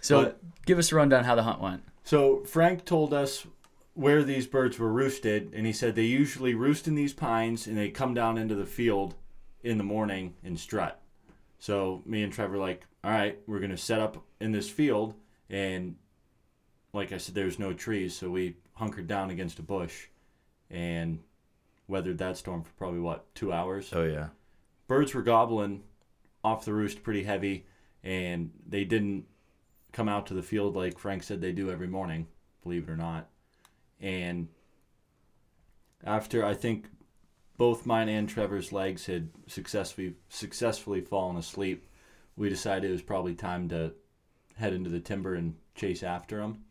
So 0.00 0.24
But- 0.24 0.40
give 0.66 0.78
us 0.78 0.92
a 0.92 0.96
rundown 0.96 1.24
how 1.24 1.34
the 1.34 1.42
hunt 1.42 1.60
went. 1.60 1.82
So 2.04 2.44
Frank 2.44 2.84
told 2.84 3.12
us 3.12 3.46
where 3.94 4.22
these 4.22 4.46
birds 4.46 4.78
were 4.78 4.92
roosted, 4.92 5.52
and 5.54 5.66
he 5.66 5.72
said 5.72 5.94
they 5.96 6.02
usually 6.04 6.54
roost 6.54 6.86
in 6.86 6.94
these 6.94 7.12
pines 7.12 7.66
and 7.66 7.76
they 7.76 7.88
come 7.88 8.14
down 8.14 8.38
into 8.38 8.54
the 8.54 8.66
field 8.66 9.14
in 9.64 9.78
the 9.78 9.84
morning 9.84 10.34
and 10.44 10.60
strut. 10.60 11.00
So 11.58 12.02
me 12.06 12.22
and 12.22 12.32
Trevor 12.32 12.58
like, 12.58 12.86
all 13.02 13.10
right, 13.10 13.38
we're 13.46 13.58
gonna 13.58 13.76
set 13.78 13.98
up 13.98 14.22
in 14.40 14.52
this 14.52 14.68
field, 14.70 15.14
and 15.50 15.96
like 16.92 17.10
I 17.12 17.16
said, 17.18 17.34
there's 17.34 17.58
no 17.58 17.72
trees, 17.72 18.14
so 18.16 18.30
we 18.30 18.56
hunkered 18.74 19.08
down 19.08 19.30
against 19.30 19.58
a 19.58 19.62
bush, 19.62 20.06
and 20.70 21.18
weathered 21.88 22.18
that 22.18 22.36
storm 22.36 22.62
for 22.62 22.72
probably 22.72 23.00
what 23.00 23.34
two 23.34 23.52
hours. 23.52 23.90
Oh 23.92 24.04
yeah, 24.04 24.28
birds 24.88 25.14
were 25.14 25.22
gobbling 25.22 25.82
off 26.44 26.64
the 26.64 26.74
roost 26.74 27.02
pretty 27.02 27.24
heavy, 27.24 27.66
and 28.02 28.50
they 28.66 28.84
didn't 28.84 29.26
come 29.92 30.08
out 30.08 30.26
to 30.26 30.34
the 30.34 30.42
field 30.42 30.76
like 30.76 30.98
Frank 30.98 31.22
said 31.22 31.40
they 31.40 31.52
do 31.52 31.70
every 31.70 31.88
morning, 31.88 32.26
believe 32.62 32.88
it 32.88 32.92
or 32.92 32.96
not. 32.96 33.28
And 34.00 34.48
after 36.04 36.44
I 36.44 36.54
think 36.54 36.86
both 37.56 37.86
mine 37.86 38.08
and 38.08 38.28
Trevor's 38.28 38.72
legs 38.72 39.06
had 39.06 39.30
successfully 39.46 40.14
successfully 40.28 41.00
fallen 41.00 41.36
asleep, 41.36 41.88
we 42.36 42.48
decided 42.48 42.90
it 42.90 42.92
was 42.92 43.02
probably 43.02 43.34
time 43.34 43.68
to 43.70 43.94
head 44.56 44.72
into 44.72 44.90
the 44.90 45.00
timber 45.00 45.34
and 45.34 45.56
chase 45.74 46.02
after 46.02 46.38
them. 46.38 46.64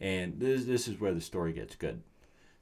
And 0.00 0.38
this 0.38 0.64
this 0.64 0.88
is 0.88 1.00
where 1.00 1.14
the 1.14 1.20
story 1.20 1.52
gets 1.52 1.76
good. 1.76 2.02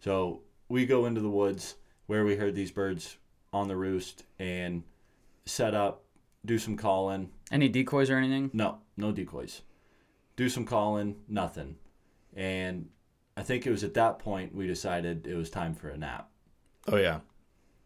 So 0.00 0.42
we 0.72 0.86
go 0.86 1.04
into 1.04 1.20
the 1.20 1.28
woods 1.28 1.74
where 2.06 2.24
we 2.24 2.34
heard 2.34 2.54
these 2.54 2.70
birds 2.70 3.18
on 3.52 3.68
the 3.68 3.76
roost 3.76 4.24
and 4.38 4.82
set 5.44 5.74
up, 5.74 6.04
do 6.46 6.58
some 6.58 6.78
calling. 6.78 7.30
Any 7.50 7.68
decoys 7.68 8.08
or 8.08 8.16
anything? 8.16 8.48
No, 8.54 8.78
no 8.96 9.12
decoys. 9.12 9.60
Do 10.34 10.48
some 10.48 10.64
calling, 10.64 11.16
nothing. 11.28 11.76
And 12.34 12.88
I 13.36 13.42
think 13.42 13.66
it 13.66 13.70
was 13.70 13.84
at 13.84 13.92
that 13.94 14.18
point 14.18 14.54
we 14.54 14.66
decided 14.66 15.26
it 15.26 15.34
was 15.34 15.50
time 15.50 15.74
for 15.74 15.90
a 15.90 15.98
nap. 15.98 16.30
oh 16.88 16.96
yeah, 16.96 17.20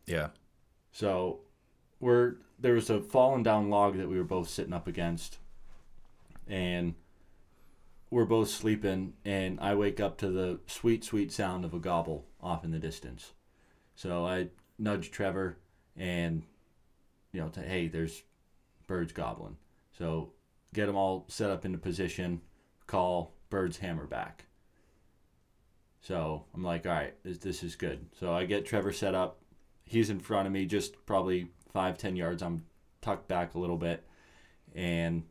yeah. 0.07 0.29
So 0.93 1.41
we're 1.99 2.37
there 2.61 2.75
was 2.75 2.89
a 2.89 3.01
fallen 3.01 3.43
down 3.43 3.69
log 3.69 3.97
that 3.97 4.09
we 4.09 4.17
were 4.17 4.25
both 4.25 4.49
sitting 4.49 4.73
up 4.73 4.87
against, 4.87 5.39
and 6.47 6.95
we're 8.11 8.25
both 8.25 8.49
sleeping. 8.49 9.15
And 9.25 9.59
I 9.61 9.75
wake 9.75 10.01
up 10.01 10.19
to 10.19 10.31
the 10.31 10.61
sweet, 10.67 11.05
sweet 11.05 11.33
sound 11.33 11.65
of 11.65 11.75
a 11.75 11.79
gobble 11.79 12.27
off 12.41 12.65
in 12.65 12.71
the 12.71 12.79
distance. 12.79 13.33
So 13.95 14.27
I 14.27 14.49
nudge 14.79 15.11
Trevor, 15.11 15.59
and 15.97 16.43
you 17.33 17.41
know, 17.41 17.49
to, 17.49 17.61
hey, 17.61 17.89
there's 17.89 18.23
birds 18.87 19.13
gobbling. 19.13 19.57
So 19.97 20.33
get 20.75 20.87
them 20.87 20.97
all 20.97 21.25
set 21.29 21.51
up 21.51 21.65
into 21.65 21.79
position. 21.79 22.41
Call 22.87 23.35
birds 23.51 23.79
hammer 23.79 24.07
back. 24.07 24.45
So 26.01 26.45
I'm 26.55 26.63
like, 26.63 26.87
all 26.87 26.93
right, 26.93 27.15
this, 27.25 27.39
this 27.39 27.63
is 27.63 27.75
good. 27.75 28.07
So 28.21 28.33
I 28.33 28.45
get 28.45 28.67
Trevor 28.67 28.93
set 28.93 29.15
up. 29.15 29.41
He's 29.85 30.11
in 30.11 30.21
front 30.21 30.47
of 30.47 30.53
me, 30.53 30.67
just 30.67 31.05
probably 31.07 31.49
five, 31.73 31.99
ten 31.99 32.17
yards. 32.17 32.43
I'm 32.43 32.65
tucked 33.01 33.29
back 33.29 33.55
a 33.55 33.59
little 33.59 33.77
bit, 33.77 34.05
and 34.75 35.23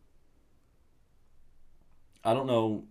I 2.26 2.34
don't 2.34 2.48
know 2.48 2.84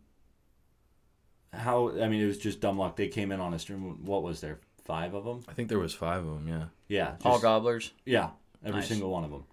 how. 1.53 1.91
I 2.01 2.09
mean, 2.09 2.23
it 2.23 2.27
was 2.27 2.39
just 2.39 2.61
dumb 2.61 2.79
luck. 2.79 2.97
They 2.97 3.09
came 3.09 3.33
in 3.33 3.41
on 3.41 3.53
a 3.53 3.59
stream. 3.59 4.05
What 4.05 4.23
was 4.23 4.41
there? 4.41 4.61
Five 4.85 5.15
of 5.15 5.25
them. 5.25 5.43
I 5.49 5.53
think 5.55 5.69
there 5.69 5.79
was 5.79 5.93
five 5.95 6.25
of 6.25 6.35
them. 6.35 6.47
Yeah. 6.49 6.65
Yeah, 6.89 7.17
All 7.25 7.39
gobblers. 7.41 7.91
yeah, 8.05 8.31
every 8.65 8.81
Nice. 8.81 8.89
single 8.89 9.11
one 9.11 9.25
of 9.25 9.31
them. 9.31 9.45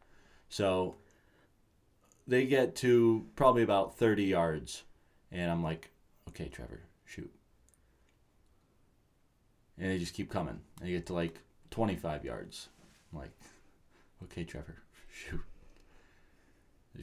So 0.49 0.95
they 2.27 2.45
get 2.45 2.75
to 2.77 3.25
probably 3.37 3.63
about 3.63 3.97
30 3.97 4.25
yards, 4.25 4.83
and 5.31 5.49
I'm 5.49 5.63
like, 5.63 5.89
okay, 6.29 6.49
Trevor, 6.49 6.81
shoot. 7.05 7.31
And 9.77 9.89
they 9.89 9.97
just 9.97 10.13
keep 10.13 10.29
coming. 10.29 10.59
They 10.81 10.89
get 10.91 11.05
to 11.07 11.13
like 11.13 11.39
25 11.71 12.25
yards. 12.25 12.67
I'm 13.13 13.19
like, 13.19 13.31
okay, 14.25 14.43
Trevor, 14.43 14.75
shoot. 15.11 15.41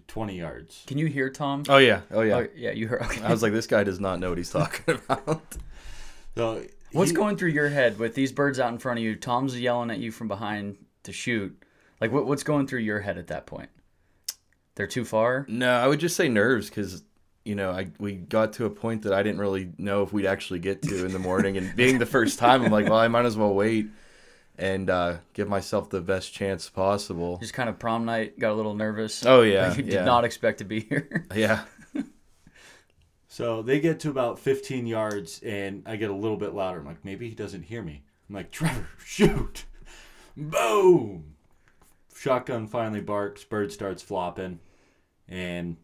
20 0.07 0.37
yards. 0.38 0.85
Can 0.87 0.99
you 0.99 1.07
hear 1.07 1.30
Tom? 1.30 1.64
Oh 1.68 1.78
yeah, 1.78 2.02
oh 2.11 2.21
yeah. 2.23 2.37
Oh, 2.37 2.47
yeah, 2.54 2.71
you 2.73 2.88
heard. 2.88 3.02
Okay. 3.02 3.23
I 3.23 3.30
was 3.30 3.42
like, 3.42 3.52
this 3.52 3.66
guy 3.66 3.85
does 3.85 4.00
not 4.00 4.21
know 4.21 4.28
what 4.30 4.38
he's 4.38 4.50
talking 4.50 4.95
about. 5.09 5.42
So 6.37 6.62
What's 6.92 7.11
he- 7.11 7.16
going 7.16 7.37
through 7.37 7.50
your 7.50 7.68
head 7.68 7.99
with 7.99 8.14
these 8.14 8.33
birds 8.33 8.59
out 8.61 8.73
in 8.73 8.78
front 8.78 8.99
of 8.99 9.04
you? 9.04 9.16
Tom's 9.16 9.59
yelling 9.59 9.90
at 9.90 9.99
you 9.99 10.11
from 10.12 10.28
behind 10.28 10.76
to 11.04 11.12
shoot. 11.12 11.62
Like, 12.00 12.12
what, 12.12 12.26
what's 12.26 12.42
going 12.45 12.66
through 12.66 12.80
your 12.80 13.00
head 13.00 13.18
at 13.18 13.26
that 13.26 13.47
point? 13.47 13.71
They're 14.76 14.87
too 14.87 15.04
far. 15.04 15.45
no, 15.49 15.71
I 15.71 15.88
would 15.88 15.99
just 16.00 16.16
say 16.16 16.28
nerves 16.28 16.68
because 16.68 17.02
you 17.45 17.54
know 17.57 17.71
I 17.73 17.88
we 17.99 18.12
got 18.12 18.52
to 18.54 18.66
a 18.66 18.71
point 18.71 19.02
that 19.02 19.12
I 19.12 19.23
didn't 19.25 19.40
really 19.40 19.73
know 19.78 20.02
if 20.04 20.12
we'd 20.12 20.26
actually 20.26 20.61
get 20.61 20.83
to 20.83 21.04
in 21.04 21.12
the 21.12 21.18
morning, 21.18 21.57
and 21.57 21.75
being 21.75 21.99
the 21.99 22.07
first 22.07 22.38
time, 22.38 22.62
I'm 22.62 22.71
like, 22.71 22.85
well, 22.88 22.99
I 22.99 23.09
might 23.09 23.25
as 23.25 23.37
well 23.37 23.52
wait 23.54 23.88
and 24.58 24.90
uh, 24.90 25.16
give 25.32 25.48
myself 25.48 25.88
the 25.88 26.00
best 26.00 26.32
chance 26.32 26.68
possible. 26.68 27.38
Just 27.38 27.54
kind 27.54 27.68
of 27.68 27.78
prom 27.78 28.04
night. 28.04 28.38
Got 28.38 28.52
a 28.52 28.54
little 28.54 28.74
nervous. 28.74 29.24
Oh 29.24 29.42
yeah, 29.42 29.68
Like, 29.68 29.76
did 29.84 29.86
yeah. 29.92 30.04
not 30.04 30.24
expect 30.24 30.58
to 30.58 30.64
be 30.64 30.80
here. 30.80 31.26
yeah. 31.34 31.64
So 33.30 33.62
they 33.62 33.78
get 33.78 34.00
to 34.00 34.10
about 34.10 34.38
15 34.40 34.86
yards, 34.86 35.40
and 35.44 35.82
I 35.86 35.96
get 35.96 36.10
a 36.10 36.14
little 36.14 36.36
bit 36.38 36.54
louder. 36.54 36.80
I'm 36.80 36.86
like, 36.86 37.04
maybe 37.04 37.28
he 37.28 37.34
doesn't 37.36 37.62
hear 37.62 37.82
me. 37.82 38.02
I'm 38.28 38.34
like, 38.34 38.50
Trevor, 38.50 38.88
shoot! 39.04 39.64
Boom! 40.36 41.34
Shotgun 42.16 42.66
finally 42.66 43.00
barks. 43.00 43.44
Bird 43.44 43.70
starts 43.70 44.02
flopping, 44.02 44.58
and 45.28 45.76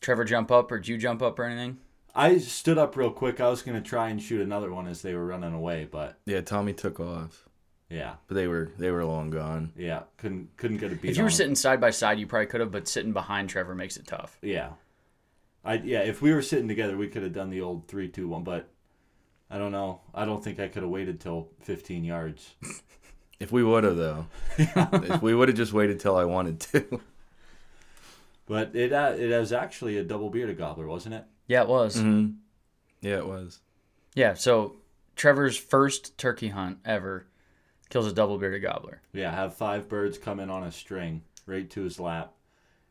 Trevor, 0.00 0.24
jump 0.24 0.52
up, 0.52 0.70
or 0.70 0.78
did 0.78 0.86
you 0.88 0.96
jump 0.96 1.22
up 1.22 1.38
or 1.40 1.44
anything? 1.44 1.78
I 2.14 2.38
stood 2.38 2.78
up 2.78 2.96
real 2.96 3.10
quick. 3.10 3.40
I 3.40 3.48
was 3.48 3.62
gonna 3.62 3.80
try 3.80 4.10
and 4.10 4.22
shoot 4.22 4.40
another 4.40 4.72
one 4.72 4.86
as 4.86 5.02
they 5.02 5.14
were 5.14 5.26
running 5.26 5.54
away, 5.54 5.88
but 5.90 6.20
Yeah, 6.26 6.40
Tommy 6.40 6.72
took 6.72 7.00
off, 7.00 7.48
yeah, 7.90 8.14
but 8.28 8.34
they 8.36 8.46
were 8.46 8.70
they 8.78 8.90
were 8.90 9.04
long 9.04 9.30
gone. 9.30 9.72
yeah, 9.76 10.02
couldn't 10.16 10.56
couldn't 10.56 10.78
get 10.78 10.92
a 10.92 10.96
beat. 10.96 11.10
If 11.10 11.16
you 11.16 11.22
were 11.24 11.28
on 11.28 11.32
'em. 11.32 11.36
sitting 11.36 11.54
side 11.56 11.80
by 11.80 11.90
side, 11.90 12.18
you 12.18 12.26
probably 12.26 12.46
could 12.46 12.60
have, 12.60 12.70
but 12.70 12.88
sitting 12.88 13.12
behind 13.12 13.48
Trevor 13.50 13.74
makes 13.74 13.96
it 13.96 14.06
tough. 14.06 14.38
yeah, 14.42 14.70
I 15.64 15.74
yeah, 15.74 16.00
if 16.00 16.22
we 16.22 16.32
were 16.32 16.42
sitting 16.42 16.68
together, 16.68 16.96
we 16.96 17.08
could 17.08 17.22
have 17.22 17.32
done 17.32 17.50
the 17.50 17.60
old 17.60 17.88
three, 17.88 18.08
two, 18.08 18.28
one. 18.28 18.44
But 18.44 18.68
I 19.50 19.58
don't 19.58 19.72
know. 19.72 20.00
I 20.14 20.24
don't 20.24 20.42
think 20.42 20.60
I 20.60 20.68
could 20.68 20.82
have 20.82 20.90
waited 20.90 21.18
till 21.20 21.48
15 21.62 22.04
yards. 22.04 22.54
If 23.40 23.50
we 23.50 23.64
would 23.64 23.84
have 23.84 23.96
though, 23.96 24.26
if 24.58 25.22
we 25.22 25.34
would 25.34 25.48
have 25.48 25.56
just 25.56 25.72
waited 25.72 25.98
till 25.98 26.14
I 26.14 26.24
wanted 26.26 26.60
to. 26.60 27.00
But 28.44 28.76
it 28.76 28.92
uh, 28.92 29.14
it 29.16 29.28
was 29.38 29.50
actually 29.50 29.96
a 29.96 30.04
double 30.04 30.28
bearded 30.28 30.58
gobbler, 30.58 30.86
wasn't 30.86 31.14
it? 31.14 31.24
Yeah, 31.46 31.62
it 31.62 31.68
was. 31.68 31.98
hmm 31.98 32.32
Yeah, 33.00 33.16
it 33.16 33.26
was. 33.26 33.60
Yeah, 34.14 34.34
so 34.34 34.76
Trevor's 35.16 35.56
first 35.56 36.18
turkey 36.18 36.48
hunt 36.48 36.80
ever 36.84 37.28
kills 37.90 38.06
a 38.06 38.12
double 38.12 38.38
bearded 38.38 38.62
gobbler. 38.62 39.02
Yeah, 39.12 39.34
have 39.34 39.54
five 39.54 39.88
birds 39.88 40.16
come 40.16 40.40
in 40.40 40.48
on 40.48 40.62
a 40.62 40.72
string 40.72 41.22
right 41.46 41.68
to 41.70 41.82
his 41.82 42.00
lap, 42.00 42.32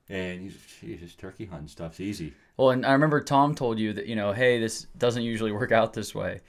and 0.08 0.42
he's 0.42 0.58
Jesus, 0.80 1.16
turkey 1.16 1.46
hunting 1.46 1.68
stuff's 1.68 2.00
easy. 2.00 2.34
Well, 2.58 2.72
and 2.72 2.86
I 2.86 2.92
remember 2.92 3.22
Tom 3.22 3.56
told 3.56 3.80
you 3.80 3.94
that, 3.94 4.06
you 4.06 4.16
know, 4.16 4.34
hey, 4.34 4.60
this 4.60 4.86
doesn't 4.98 5.24
usually 5.24 5.54
work 5.54 5.72
out 5.72 5.94
this 5.94 6.14
way. 6.14 6.42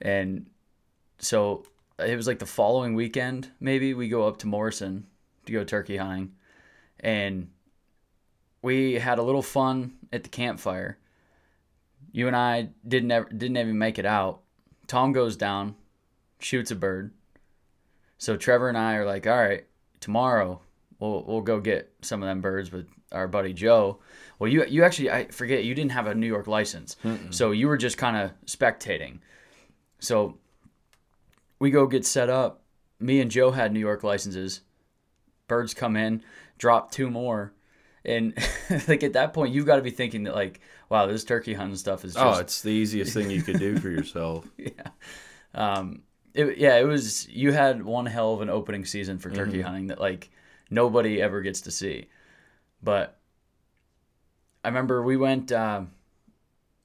And 0.00 0.46
so 1.18 1.64
it 1.98 2.16
was 2.16 2.26
like 2.26 2.38
the 2.38 2.46
following 2.46 2.94
weekend, 2.94 3.50
maybe 3.60 3.92
we 3.92 4.08
go 4.08 4.26
up 4.26 4.38
to 4.38 4.46
Morrison 4.46 5.06
to 5.44 5.52
go 5.52 5.62
turkey 5.62 5.98
hunting. 5.98 6.32
And 7.00 7.50
we 8.62 8.94
had 8.94 9.18
a 9.18 9.22
little 9.22 9.42
fun 9.42 9.98
at 10.10 10.22
the 10.22 10.30
campfire. 10.30 10.96
You 12.12 12.28
and 12.28 12.36
I 12.36 12.70
didn't 12.86 13.10
ever, 13.10 13.28
didn't 13.28 13.58
even 13.58 13.76
make 13.76 13.98
it 13.98 14.06
out. 14.06 14.40
Tom 14.86 15.12
goes 15.12 15.36
down, 15.36 15.74
shoots 16.38 16.70
a 16.70 16.76
bird. 16.76 17.12
So 18.22 18.36
Trevor 18.36 18.68
and 18.68 18.78
I 18.78 18.94
are 18.94 19.04
like, 19.04 19.26
all 19.26 19.36
right, 19.36 19.64
tomorrow 19.98 20.60
we'll 21.00 21.24
we'll 21.26 21.40
go 21.40 21.58
get 21.58 21.92
some 22.02 22.22
of 22.22 22.28
them 22.28 22.40
birds 22.40 22.70
with 22.70 22.86
our 23.10 23.26
buddy 23.26 23.52
Joe. 23.52 23.98
Well, 24.38 24.48
you 24.48 24.64
you 24.64 24.84
actually 24.84 25.10
I 25.10 25.24
forget 25.24 25.64
you 25.64 25.74
didn't 25.74 25.90
have 25.90 26.06
a 26.06 26.14
New 26.14 26.28
York 26.28 26.46
license, 26.46 26.96
so 27.30 27.50
you 27.50 27.66
were 27.66 27.76
just 27.76 27.98
kind 27.98 28.16
of 28.16 28.30
spectating. 28.46 29.18
So 29.98 30.38
we 31.58 31.72
go 31.72 31.88
get 31.88 32.06
set 32.06 32.30
up. 32.30 32.62
Me 33.00 33.20
and 33.20 33.28
Joe 33.28 33.50
had 33.50 33.72
New 33.72 33.80
York 33.80 34.04
licenses. 34.04 34.60
Birds 35.48 35.74
come 35.74 35.96
in, 35.96 36.22
drop 36.58 36.92
two 36.92 37.10
more, 37.10 37.52
and 38.04 38.38
like 38.86 39.02
at 39.02 39.14
that 39.14 39.32
point, 39.32 39.52
you've 39.52 39.66
got 39.66 39.76
to 39.76 39.82
be 39.82 39.90
thinking 39.90 40.22
that 40.24 40.36
like, 40.36 40.60
wow, 40.88 41.06
this 41.06 41.24
turkey 41.24 41.54
hunting 41.54 41.76
stuff 41.76 42.04
is 42.04 42.14
just 42.14 42.24
Oh, 42.24 42.38
it's 42.38 42.62
the 42.62 42.70
easiest 42.70 43.14
thing 43.14 43.32
you 43.32 43.42
could 43.42 43.58
do 43.58 43.80
for 43.80 43.90
yourself. 43.90 44.46
Yeah. 44.56 44.90
Um, 45.56 46.02
it, 46.34 46.58
yeah, 46.58 46.76
it 46.76 46.84
was. 46.84 47.28
You 47.28 47.52
had 47.52 47.82
one 47.82 48.06
hell 48.06 48.34
of 48.34 48.40
an 48.40 48.50
opening 48.50 48.84
season 48.84 49.18
for 49.18 49.30
turkey 49.30 49.60
hunting 49.60 49.88
that 49.88 50.00
like 50.00 50.30
nobody 50.70 51.20
ever 51.20 51.40
gets 51.40 51.62
to 51.62 51.70
see. 51.70 52.06
But 52.82 53.18
I 54.64 54.68
remember 54.68 55.02
we 55.02 55.16
went. 55.16 55.52
Uh, 55.52 55.82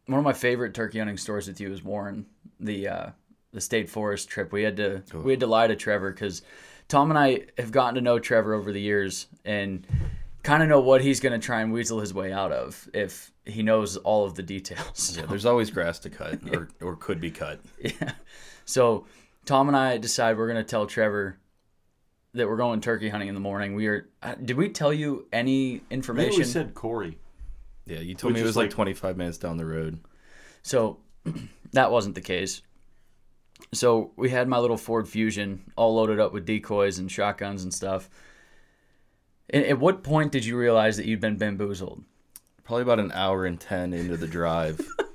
one 0.06 0.20
of 0.20 0.24
my 0.24 0.34
favorite 0.34 0.74
turkey 0.74 1.00
hunting 1.00 1.18
stories 1.18 1.48
with 1.48 1.60
you 1.60 1.70
was 1.70 1.84
Warren, 1.84 2.26
the 2.60 2.88
uh, 2.88 3.10
the 3.54 3.62
state 3.62 3.90
forest 3.90 4.30
trip. 4.30 4.52
We 4.52 4.64
had 4.64 4.78
to 4.78 5.04
we 5.14 5.32
had 5.32 5.40
to 5.42 5.48
lie 5.48 5.68
to 5.68 5.76
Trevor 5.76 6.12
because 6.12 6.42
Tom 6.88 7.10
and 7.10 7.18
I 7.18 7.46
have 7.58 7.72
gotten 7.72 7.96
to 7.96 8.02
know 8.02 8.20
Trevor 8.20 8.54
over 8.54 8.72
the 8.72 8.82
years 8.82 9.28
and 9.46 9.86
kind 10.44 10.64
of 10.64 10.70
know 10.70 10.80
what 10.80 11.02
he's 11.02 11.20
going 11.20 11.40
to 11.40 11.46
try 11.46 11.62
and 11.62 11.74
weasel 11.74 12.00
his 12.00 12.14
way 12.14 12.32
out 12.32 12.52
of 12.54 12.88
if 12.94 13.32
he 13.46 13.64
knows 13.64 13.98
all 13.98 14.26
of 14.26 14.36
the 14.36 14.44
details. 14.44 15.18
Yeah, 15.18 15.26
there's 15.30 15.46
always 15.46 15.70
grass 15.70 16.00
to 16.00 16.10
cut, 16.10 16.40
or 16.54 16.70
or 16.82 16.96
could 16.96 17.20
be 17.20 17.32
cut. 17.32 17.60
Yeah. 17.80 18.14
So 18.66 19.06
Tom 19.48 19.68
and 19.70 19.76
I 19.76 19.98
decide 19.98 20.38
we're 20.38 20.48
gonna 20.48 20.64
tell 20.64 20.86
Trevor 20.86 21.40
that 22.34 22.48
we're 22.48 22.58
going 22.58 22.82
turkey 22.82 23.10
hunting 23.10 23.30
in 23.30 23.34
the 23.34 23.40
morning. 23.42 23.74
We 23.74 23.88
are. 23.88 24.08
uh, 24.22 24.36
Did 24.36 24.58
we 24.58 24.70
tell 24.70 24.94
you 24.94 25.26
any 25.34 25.72
Maybe 25.74 25.86
information? 25.90 26.38
we 26.38 26.44
said 26.44 26.76
Corry. 26.76 27.16
Yeah, 27.86 28.00
you 28.00 28.14
told 28.14 28.34
Which 28.34 28.42
me 28.42 28.44
it 28.44 28.46
was 28.46 28.56
like 28.58 28.66
like- 28.66 28.72
25 28.76 29.18
minutes 29.18 29.38
down 29.40 29.58
the 29.58 29.66
road. 29.66 30.00
So 30.62 31.00
that 31.72 31.90
wasn't 31.92 32.14
the 32.16 32.22
case. 32.22 32.62
So 33.74 34.12
we 34.18 34.30
had 34.30 34.48
my 34.48 34.60
little 34.60 34.78
Ford 34.78 35.08
Fusion 35.08 35.64
all 35.76 35.96
loaded 35.96 36.20
up 36.20 36.32
with 36.34 36.46
decoys 36.46 37.00
and 37.00 37.12
shotguns 37.12 37.64
and 37.64 37.74
stuff. 37.74 38.10
And 39.50 39.66
at 39.66 39.80
what 39.80 40.04
point 40.04 40.32
did 40.34 40.46
you 40.46 40.58
realize 40.58 40.98
that 40.98 41.06
you'd 41.06 41.22
been 41.22 41.38
bamboozled? 41.38 42.04
Probably 42.66 42.84
about 42.84 43.00
an 43.00 43.14
hour 43.14 43.46
and 43.46 43.58
10 43.60 43.94
into 43.94 44.18
the 44.18 44.28
drive, 44.28 44.80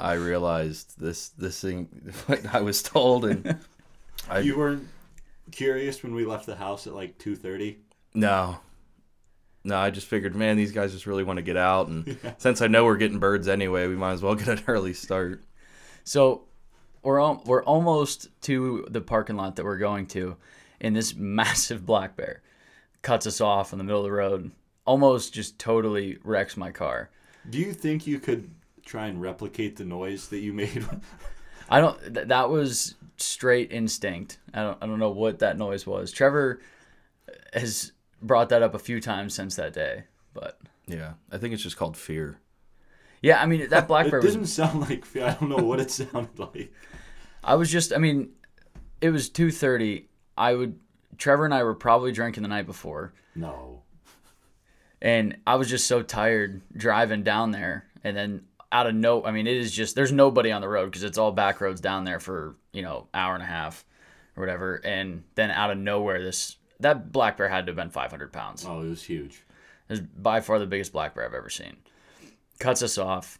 I 0.00 0.14
realized 0.14 0.98
this 1.00 1.28
this 1.30 1.60
thing 1.60 1.88
what 2.26 2.54
I 2.54 2.60
was 2.60 2.82
told 2.82 3.24
and 3.24 3.58
I 4.30 4.40
You 4.40 4.56
weren't 4.58 4.88
curious 5.50 6.02
when 6.02 6.14
we 6.14 6.24
left 6.24 6.46
the 6.46 6.56
house 6.56 6.86
at 6.86 6.94
like 6.94 7.18
2:30. 7.18 7.76
no. 8.14 8.58
No, 9.64 9.76
I 9.78 9.90
just 9.90 10.08
figured, 10.08 10.34
man, 10.34 10.56
these 10.56 10.72
guys 10.72 10.90
just 10.90 11.06
really 11.06 11.22
want 11.22 11.36
to 11.36 11.42
get 11.42 11.56
out 11.56 11.86
and 11.86 12.18
since 12.38 12.60
I 12.60 12.66
know 12.66 12.84
we're 12.84 12.96
getting 12.96 13.20
birds 13.20 13.46
anyway, 13.46 13.86
we 13.86 13.94
might 13.94 14.12
as 14.14 14.22
well 14.22 14.34
get 14.34 14.48
an 14.48 14.60
early 14.66 14.92
start. 14.92 15.44
So 16.02 16.42
we're 17.04 17.20
al- 17.20 17.42
we're 17.46 17.62
almost 17.62 18.26
to 18.42 18.86
the 18.90 19.00
parking 19.00 19.36
lot 19.36 19.54
that 19.56 19.64
we're 19.64 19.78
going 19.78 20.06
to, 20.08 20.36
and 20.80 20.96
this 20.96 21.14
massive 21.14 21.86
black 21.86 22.16
bear 22.16 22.42
cuts 23.02 23.24
us 23.24 23.40
off 23.40 23.70
in 23.72 23.78
the 23.78 23.84
middle 23.84 24.00
of 24.00 24.04
the 24.04 24.10
road. 24.12 24.50
Almost 24.84 25.32
just 25.32 25.60
totally 25.60 26.18
wrecks 26.24 26.56
my 26.56 26.72
car. 26.72 27.10
Do 27.48 27.58
you 27.58 27.72
think 27.72 28.04
you 28.04 28.18
could 28.18 28.50
try 28.84 29.06
and 29.06 29.20
replicate 29.20 29.76
the 29.76 29.84
noise 29.84 30.28
that 30.28 30.38
you 30.40 30.52
made? 30.52 30.86
I 31.68 31.80
don't. 31.80 31.98
Th- 32.14 32.28
that 32.28 32.50
was 32.50 32.94
straight 33.16 33.72
instinct. 33.72 34.38
I 34.52 34.62
don't. 34.62 34.78
I 34.82 34.86
don't 34.86 34.98
know 34.98 35.10
what 35.10 35.38
that 35.40 35.56
noise 35.58 35.86
was. 35.86 36.12
Trevor 36.12 36.60
has 37.54 37.92
brought 38.20 38.48
that 38.50 38.62
up 38.62 38.74
a 38.74 38.78
few 38.78 39.00
times 39.00 39.34
since 39.34 39.56
that 39.56 39.72
day. 39.72 40.04
But 40.34 40.58
Yeah, 40.86 41.14
I 41.30 41.38
think 41.38 41.54
it's 41.54 41.62
just 41.62 41.76
called 41.76 41.96
fear. 41.96 42.38
yeah, 43.22 43.40
I 43.42 43.46
mean 43.46 43.68
that 43.70 43.86
black 43.88 44.06
it 44.06 44.10
bear 44.10 44.20
didn't 44.20 44.40
was. 44.42 44.52
sound 44.52 44.80
like 44.80 45.04
I 45.16 45.32
don't 45.34 45.48
know 45.48 45.64
what 45.64 45.80
it 45.80 45.90
sounded 45.92 46.38
like. 46.38 46.72
I 47.44 47.54
was 47.56 47.70
just. 47.70 47.92
I 47.92 47.98
mean, 47.98 48.30
it 49.00 49.10
was 49.10 49.28
two 49.28 49.50
thirty. 49.50 50.08
I 50.36 50.54
would. 50.54 50.78
Trevor 51.18 51.44
and 51.44 51.52
I 51.54 51.62
were 51.62 51.74
probably 51.74 52.10
drinking 52.12 52.42
the 52.42 52.48
night 52.48 52.66
before. 52.66 53.12
No. 53.34 53.82
and 55.00 55.36
I 55.46 55.56
was 55.56 55.68
just 55.70 55.86
so 55.86 56.02
tired 56.02 56.62
driving 56.76 57.22
down 57.22 57.50
there, 57.50 57.86
and 58.04 58.16
then 58.16 58.44
out 58.72 58.86
of 58.86 58.94
no, 58.94 59.22
I 59.24 59.30
mean, 59.30 59.46
it 59.46 59.56
is 59.56 59.70
just 59.70 59.94
there's 59.94 60.10
nobody 60.10 60.50
on 60.50 60.62
the 60.62 60.68
road 60.68 60.86
because 60.86 61.04
it's 61.04 61.18
all 61.18 61.30
back 61.30 61.60
roads 61.60 61.80
down 61.80 62.04
there 62.04 62.18
for 62.18 62.56
you 62.72 62.82
know 62.82 63.06
hour 63.12 63.34
and 63.34 63.42
a 63.42 63.46
half 63.46 63.84
or 64.34 64.40
whatever, 64.40 64.76
and 64.76 65.22
then 65.34 65.50
out 65.50 65.70
of 65.70 65.78
nowhere, 65.78 66.22
this 66.22 66.56
that 66.80 67.12
black 67.12 67.36
bear 67.36 67.48
had 67.48 67.66
to 67.66 67.70
have 67.70 67.76
been 67.76 67.90
500 67.90 68.32
pounds. 68.32 68.64
Oh, 68.66 68.80
it 68.80 68.88
was 68.88 69.04
huge. 69.04 69.44
It 69.88 69.92
was 69.92 70.00
by 70.00 70.40
far 70.40 70.58
the 70.58 70.66
biggest 70.66 70.92
black 70.92 71.14
bear 71.14 71.26
I've 71.26 71.34
ever 71.34 71.50
seen. 71.50 71.76
Cuts 72.58 72.82
us 72.82 72.96
off, 72.96 73.38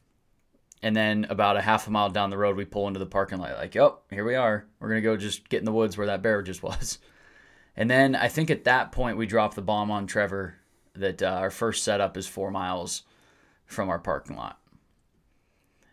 and 0.82 0.94
then 0.94 1.26
about 1.30 1.56
a 1.56 1.62
half 1.62 1.86
a 1.86 1.90
mile 1.90 2.10
down 2.10 2.30
the 2.30 2.38
road, 2.38 2.56
we 2.56 2.66
pull 2.66 2.86
into 2.86 3.00
the 3.00 3.06
parking 3.06 3.38
lot. 3.38 3.56
Like, 3.56 3.74
oh, 3.76 4.00
here 4.10 4.24
we 4.24 4.34
are. 4.34 4.66
We're 4.78 4.88
gonna 4.88 5.00
go 5.00 5.16
just 5.16 5.48
get 5.48 5.60
in 5.60 5.64
the 5.64 5.72
woods 5.72 5.96
where 5.96 6.08
that 6.08 6.22
bear 6.22 6.42
just 6.42 6.62
was. 6.62 6.98
And 7.74 7.90
then 7.90 8.14
I 8.14 8.28
think 8.28 8.50
at 8.50 8.64
that 8.64 8.92
point 8.92 9.16
we 9.16 9.24
dropped 9.24 9.56
the 9.56 9.62
bomb 9.62 9.90
on 9.90 10.06
Trevor 10.06 10.56
that 10.94 11.22
uh, 11.22 11.26
our 11.26 11.50
first 11.50 11.84
setup 11.84 12.18
is 12.18 12.26
four 12.26 12.50
miles 12.50 13.04
from 13.64 13.88
our 13.88 13.98
parking 13.98 14.36
lot. 14.36 14.58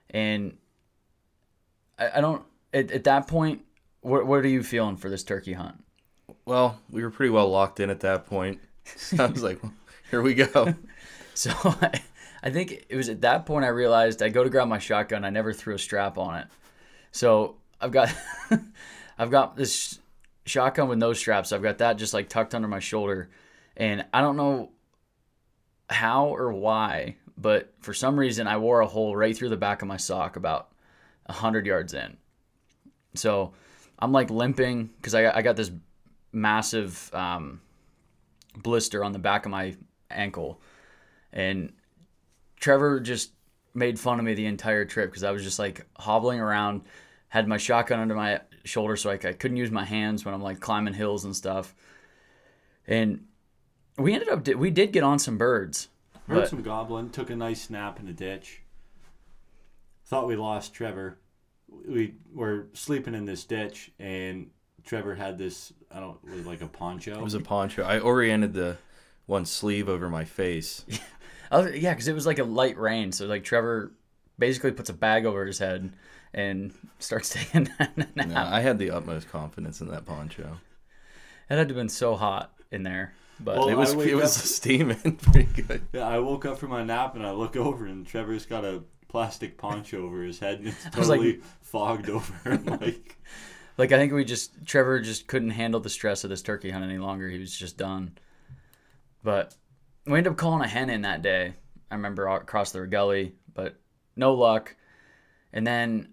And 0.10 0.58
I, 1.98 2.18
I 2.18 2.22
don't 2.22 2.44
at, 2.74 2.92
at 2.92 3.04
that 3.06 3.28
point. 3.28 3.64
What 4.02 4.26
what 4.26 4.46
are 4.46 4.48
you 4.48 4.64
feeling 4.64 4.96
for 4.96 5.10
this 5.10 5.24
turkey 5.24 5.54
hunt? 5.54 5.84
Well, 6.46 6.80
we 6.90 7.04
were 7.04 7.12
pretty 7.12 7.32
well 7.32 7.50
locked 7.50 7.80
in 7.80 7.90
at 7.90 8.02
that 8.02 8.26
point. 8.26 8.60
So 8.96 9.24
I 9.24 9.28
was 9.28 9.44
like, 9.44 9.62
well, 9.62 9.74
here 10.10 10.22
we 10.22 10.34
go. 10.34 10.74
So 11.36 11.52
I, 11.64 12.02
I 12.44 12.50
think 12.50 12.86
it 12.90 12.96
was 12.98 13.08
at 13.08 13.22
that 13.22 13.46
point 13.46 13.64
I 13.64 13.70
realized 13.70 14.22
I 14.22 14.28
go 14.28 14.44
to 14.44 14.50
grab 14.50 14.68
my 14.68 14.80
shotgun. 14.80 15.24
I 15.24 15.30
never 15.30 15.54
threw 15.54 15.76
a 15.76 15.80
strap 15.80 16.18
on 16.18 16.36
it. 16.36 16.48
So 17.12 17.56
I've 17.80 17.92
got 17.92 18.14
I've 19.18 19.32
got 19.32 19.56
this 19.56 20.00
shotgun 20.46 20.90
with 20.90 20.98
no 20.98 21.14
straps. 21.14 21.54
I've 21.54 21.64
got 21.64 21.78
that 21.78 21.98
just 21.98 22.14
like 22.14 22.28
tucked 22.28 22.56
under 22.56 22.68
my 22.68 22.80
shoulder, 22.80 23.30
and 23.78 24.06
I 24.14 24.20
don't 24.20 24.36
know 24.36 24.72
how 25.90 26.36
or 26.36 26.52
why, 26.52 27.16
but 27.40 27.74
for 27.80 27.94
some 27.94 28.20
reason 28.20 28.48
I 28.48 28.58
wore 28.58 28.82
a 28.82 28.88
hole 28.88 29.16
right 29.16 29.36
through 29.36 29.50
the 29.50 29.58
back 29.58 29.82
of 29.82 29.88
my 29.88 29.98
sock 29.98 30.36
about 30.36 30.72
hundred 31.30 31.66
yards 31.66 31.94
in. 31.94 32.18
So 33.16 33.54
I'm 33.98 34.12
like 34.12 34.30
limping 34.30 34.90
because 34.98 35.16
I 35.16 35.38
I 35.38 35.42
got 35.42 35.56
this 35.56 35.72
massive 36.32 37.10
um, 37.14 37.62
blister 38.56 39.04
on 39.04 39.12
the 39.12 39.20
back 39.20 39.46
of 39.46 39.52
my 39.52 39.76
ankle, 40.10 40.62
and 41.32 41.72
Trevor 42.60 43.00
just 43.00 43.32
made 43.74 44.00
fun 44.00 44.20
of 44.20 44.26
me 44.26 44.34
the 44.34 44.46
entire 44.46 44.86
trip 44.86 45.10
because 45.10 45.24
I 45.24 45.32
was 45.32 45.44
just 45.44 45.60
like 45.60 45.86
hobbling 45.98 46.40
around, 46.40 46.82
had 47.30 47.48
my 47.48 47.58
shotgun 47.58 48.00
under 48.00 48.16
my 48.16 48.42
shoulder 48.66 48.96
so 48.96 49.10
like 49.10 49.26
I 49.26 49.34
couldn't 49.34 49.58
use 49.58 49.72
my 49.72 49.86
hands 49.86 50.26
when 50.26 50.34
I'm 50.34 50.42
like 50.42 50.60
climbing 50.60 50.94
hills 50.94 51.26
and 51.26 51.36
stuff. 51.36 51.74
And 52.88 53.26
we 53.98 54.14
ended 54.14 54.30
up 54.30 54.48
we 54.48 54.72
did 54.72 54.92
get 54.92 55.04
on 55.04 55.20
some 55.20 55.38
birds. 55.38 55.90
Heard 56.30 56.36
But- 56.42 56.50
some 56.50 56.62
goblin, 56.62 57.10
took 57.10 57.30
a 57.30 57.36
nice 57.36 57.64
snap 57.64 58.00
in 58.00 58.08
a 58.08 58.14
ditch. 58.14 58.62
Thought 60.06 60.28
we 60.28 60.36
lost 60.36 60.74
Trevor. 60.74 61.18
We 61.88 62.16
were 62.34 62.68
sleeping 62.74 63.14
in 63.16 63.26
this 63.26 63.44
ditch, 63.44 63.92
and 64.00 64.50
Trevor 64.86 65.16
had 65.16 65.38
this, 65.38 65.74
I 65.92 66.00
don't, 66.00 66.24
was 66.24 66.46
like 66.46 66.62
a 66.62 66.68
poncho. 66.68 67.18
It 67.18 67.24
was 67.24 67.34
a 67.34 67.40
poncho. 67.40 67.84
I 67.84 68.00
oriented 68.00 68.54
the 68.54 68.78
one 69.26 69.46
sleeve 69.46 69.90
over 69.90 70.10
my 70.10 70.24
face. 70.26 70.86
Yeah, 71.52 71.94
because 71.96 72.08
it 72.08 72.14
was 72.14 72.28
like 72.28 72.38
a 72.38 72.44
light 72.44 72.78
rain, 72.78 73.12
so 73.12 73.26
like 73.26 73.44
Trevor 73.44 73.92
basically 74.38 74.70
puts 74.72 74.92
a 74.92 74.94
bag 74.94 75.26
over 75.26 75.48
his 75.48 75.58
head 75.58 75.92
and 76.32 76.72
starts 77.00 77.30
taking 77.34 77.68
a 77.80 77.88
nap. 77.96 78.16
No, 78.16 78.36
I 78.36 78.60
had 78.60 78.78
the 78.78 78.92
utmost 78.92 79.30
confidence 79.32 79.82
in 79.82 79.88
that 79.88 80.06
poncho. 80.06 80.60
It 81.50 81.56
had 81.58 81.68
to 81.70 81.74
have 81.74 81.76
been 81.76 81.90
so 81.90 82.16
hot 82.16 82.54
in 82.72 82.84
there, 82.84 83.16
but 83.40 83.58
Well, 83.58 83.70
It 83.70 83.76
was 83.76 83.94
it 83.94 84.16
was 84.16 84.38
up- 84.38 84.44
steaming 84.46 85.18
pretty 85.22 85.62
good. 85.62 85.82
yeah, 85.94 86.08
I 86.08 86.20
woke 86.20 86.46
up 86.46 86.58
from 86.60 86.70
my 86.72 86.84
nap, 86.84 87.16
and 87.16 87.26
I 87.26 87.32
look 87.32 87.56
over, 87.56 87.86
and 87.86 88.06
Trevor's 88.06 88.46
got 88.46 88.66
a 88.66 88.84
plastic 89.08 89.58
poncho 89.58 90.06
over 90.06 90.24
his 90.24 90.40
head, 90.40 90.60
and 90.60 90.68
it's 90.70 90.86
was 90.98 91.10
like- 91.10 91.20
totally 91.20 91.42
fogged 91.62 92.10
over. 92.10 92.34
I'm 92.46 92.66
like, 92.66 93.18
like 93.78 93.92
I 93.92 93.98
think 93.98 94.14
we 94.14 94.26
just 94.26 94.66
Trevor 94.66 95.00
just 95.00 95.28
couldn't 95.28 95.52
handle 95.52 95.80
the 95.80 95.90
stress 95.90 96.24
of 96.24 96.30
this 96.30 96.42
turkey 96.42 96.70
hunt 96.72 96.84
any 96.84 96.98
longer. 96.98 97.30
He 97.30 97.40
was 97.40 97.56
just 97.58 97.78
done. 97.78 98.18
But 99.24 99.56
we 100.06 100.18
ended 100.18 100.32
up 100.32 100.38
calling 100.38 100.62
a 100.64 100.68
hen 100.68 100.90
in 100.90 101.02
that 101.02 101.22
day. 101.22 101.54
I 101.92 101.96
remember 101.96 102.28
across 102.28 102.72
the 102.72 102.86
gully, 102.88 103.36
but 103.54 103.76
no 104.16 104.34
luck. 104.34 104.76
And 105.52 105.66
then 105.66 106.10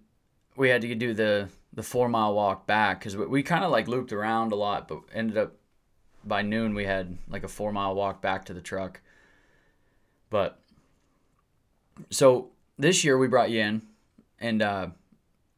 we 0.55 0.69
had 0.69 0.81
to 0.81 0.95
do 0.95 1.13
the 1.13 1.49
the 1.73 1.83
four 1.83 2.09
mile 2.09 2.33
walk 2.33 2.65
back 2.65 2.99
because 2.99 3.15
we, 3.15 3.25
we 3.27 3.43
kind 3.43 3.63
of 3.63 3.69
like 3.71 3.87
looped 3.87 4.11
around 4.11 4.51
a 4.51 4.55
lot, 4.55 4.87
but 4.87 5.01
ended 5.13 5.37
up 5.37 5.53
by 6.27 6.41
noon 6.41 6.73
we 6.73 6.85
had 6.85 7.17
like 7.29 7.43
a 7.43 7.47
four 7.47 7.71
mile 7.71 7.95
walk 7.95 8.21
back 8.21 8.45
to 8.45 8.53
the 8.53 8.61
truck. 8.61 9.01
But 10.29 10.59
so 12.09 12.49
this 12.77 13.03
year 13.03 13.17
we 13.17 13.27
brought 13.27 13.49
you 13.49 13.61
in 13.61 13.81
and 14.39 14.61
uh, 14.61 14.87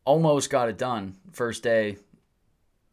almost 0.06 0.50
got 0.50 0.70
it 0.70 0.78
done 0.78 1.16
first 1.32 1.64
day, 1.64 1.98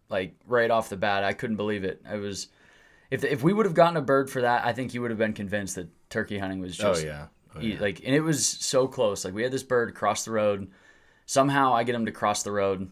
like 0.09 0.35
right 0.47 0.71
off 0.71 0.89
the 0.89 0.97
bat. 0.97 1.25
I 1.25 1.33
couldn't 1.33 1.57
believe 1.57 1.85
it. 1.85 2.03
I 2.09 2.17
was 2.17 2.49
if 3.11 3.25
if 3.25 3.43
we 3.43 3.53
would 3.53 3.67
have 3.67 3.75
gotten 3.75 3.97
a 3.97 4.03
bird 4.03 4.31
for 4.31 4.43
that, 4.43 4.65
I 4.65 4.73
think 4.73 4.95
you 4.95 5.03
would 5.03 5.11
have 5.11 5.19
been 5.19 5.33
convinced 5.33 5.77
that 5.77 5.89
turkey 6.11 6.39
hunting 6.39 6.61
was 6.61 6.79
Oh 6.81 6.93
just 6.93 7.05
yeah. 7.05 7.27
Oh, 7.55 7.61
yeah. 7.61 7.81
like 7.81 8.01
and 8.05 8.15
it 8.15 8.21
was 8.21 8.47
so 8.47 8.87
close 8.87 9.25
like 9.25 9.33
we 9.33 9.43
had 9.43 9.51
this 9.51 9.63
bird 9.63 9.95
cross 9.95 10.27
the 10.27 10.31
road 10.31 10.71
somehow 11.25 11.73
i 11.73 11.85
get 11.85 11.95
him 11.95 12.05
to 12.05 12.13
cross 12.13 12.43
the 12.43 12.53
road 12.53 12.91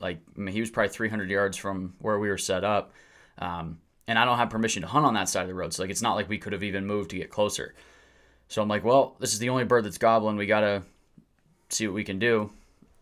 like 0.00 0.18
I 0.36 0.40
mean, 0.40 0.52
he 0.52 0.60
was 0.60 0.68
probably 0.70 0.88
300 0.88 1.30
yards 1.30 1.56
from 1.56 1.94
where 2.00 2.18
we 2.18 2.28
were 2.28 2.36
set 2.36 2.64
up 2.64 2.92
um, 3.38 3.78
and 4.06 4.18
i 4.18 4.24
don't 4.24 4.38
have 4.38 4.50
permission 4.50 4.82
to 4.82 4.88
hunt 4.88 5.06
on 5.06 5.14
that 5.14 5.28
side 5.28 5.42
of 5.42 5.48
the 5.48 5.54
road. 5.54 5.72
So 5.72 5.82
like 5.82 5.90
it's 5.90 6.02
not 6.02 6.14
like 6.14 6.28
we 6.28 6.38
could 6.38 6.52
have 6.52 6.62
even 6.62 6.86
moved 6.86 7.10
to 7.10 7.16
get 7.16 7.30
closer. 7.30 7.74
So 8.48 8.62
i'm 8.62 8.68
like 8.68 8.84
well 8.84 9.16
this 9.18 9.32
is 9.32 9.38
the 9.38 9.50
only 9.50 9.64
bird 9.64 9.84
that's 9.84 9.98
gobbling 9.98 10.36
we 10.36 10.46
gotta 10.46 10.82
see 11.68 11.86
what 11.86 11.94
we 11.94 12.04
can 12.04 12.18
do. 12.18 12.50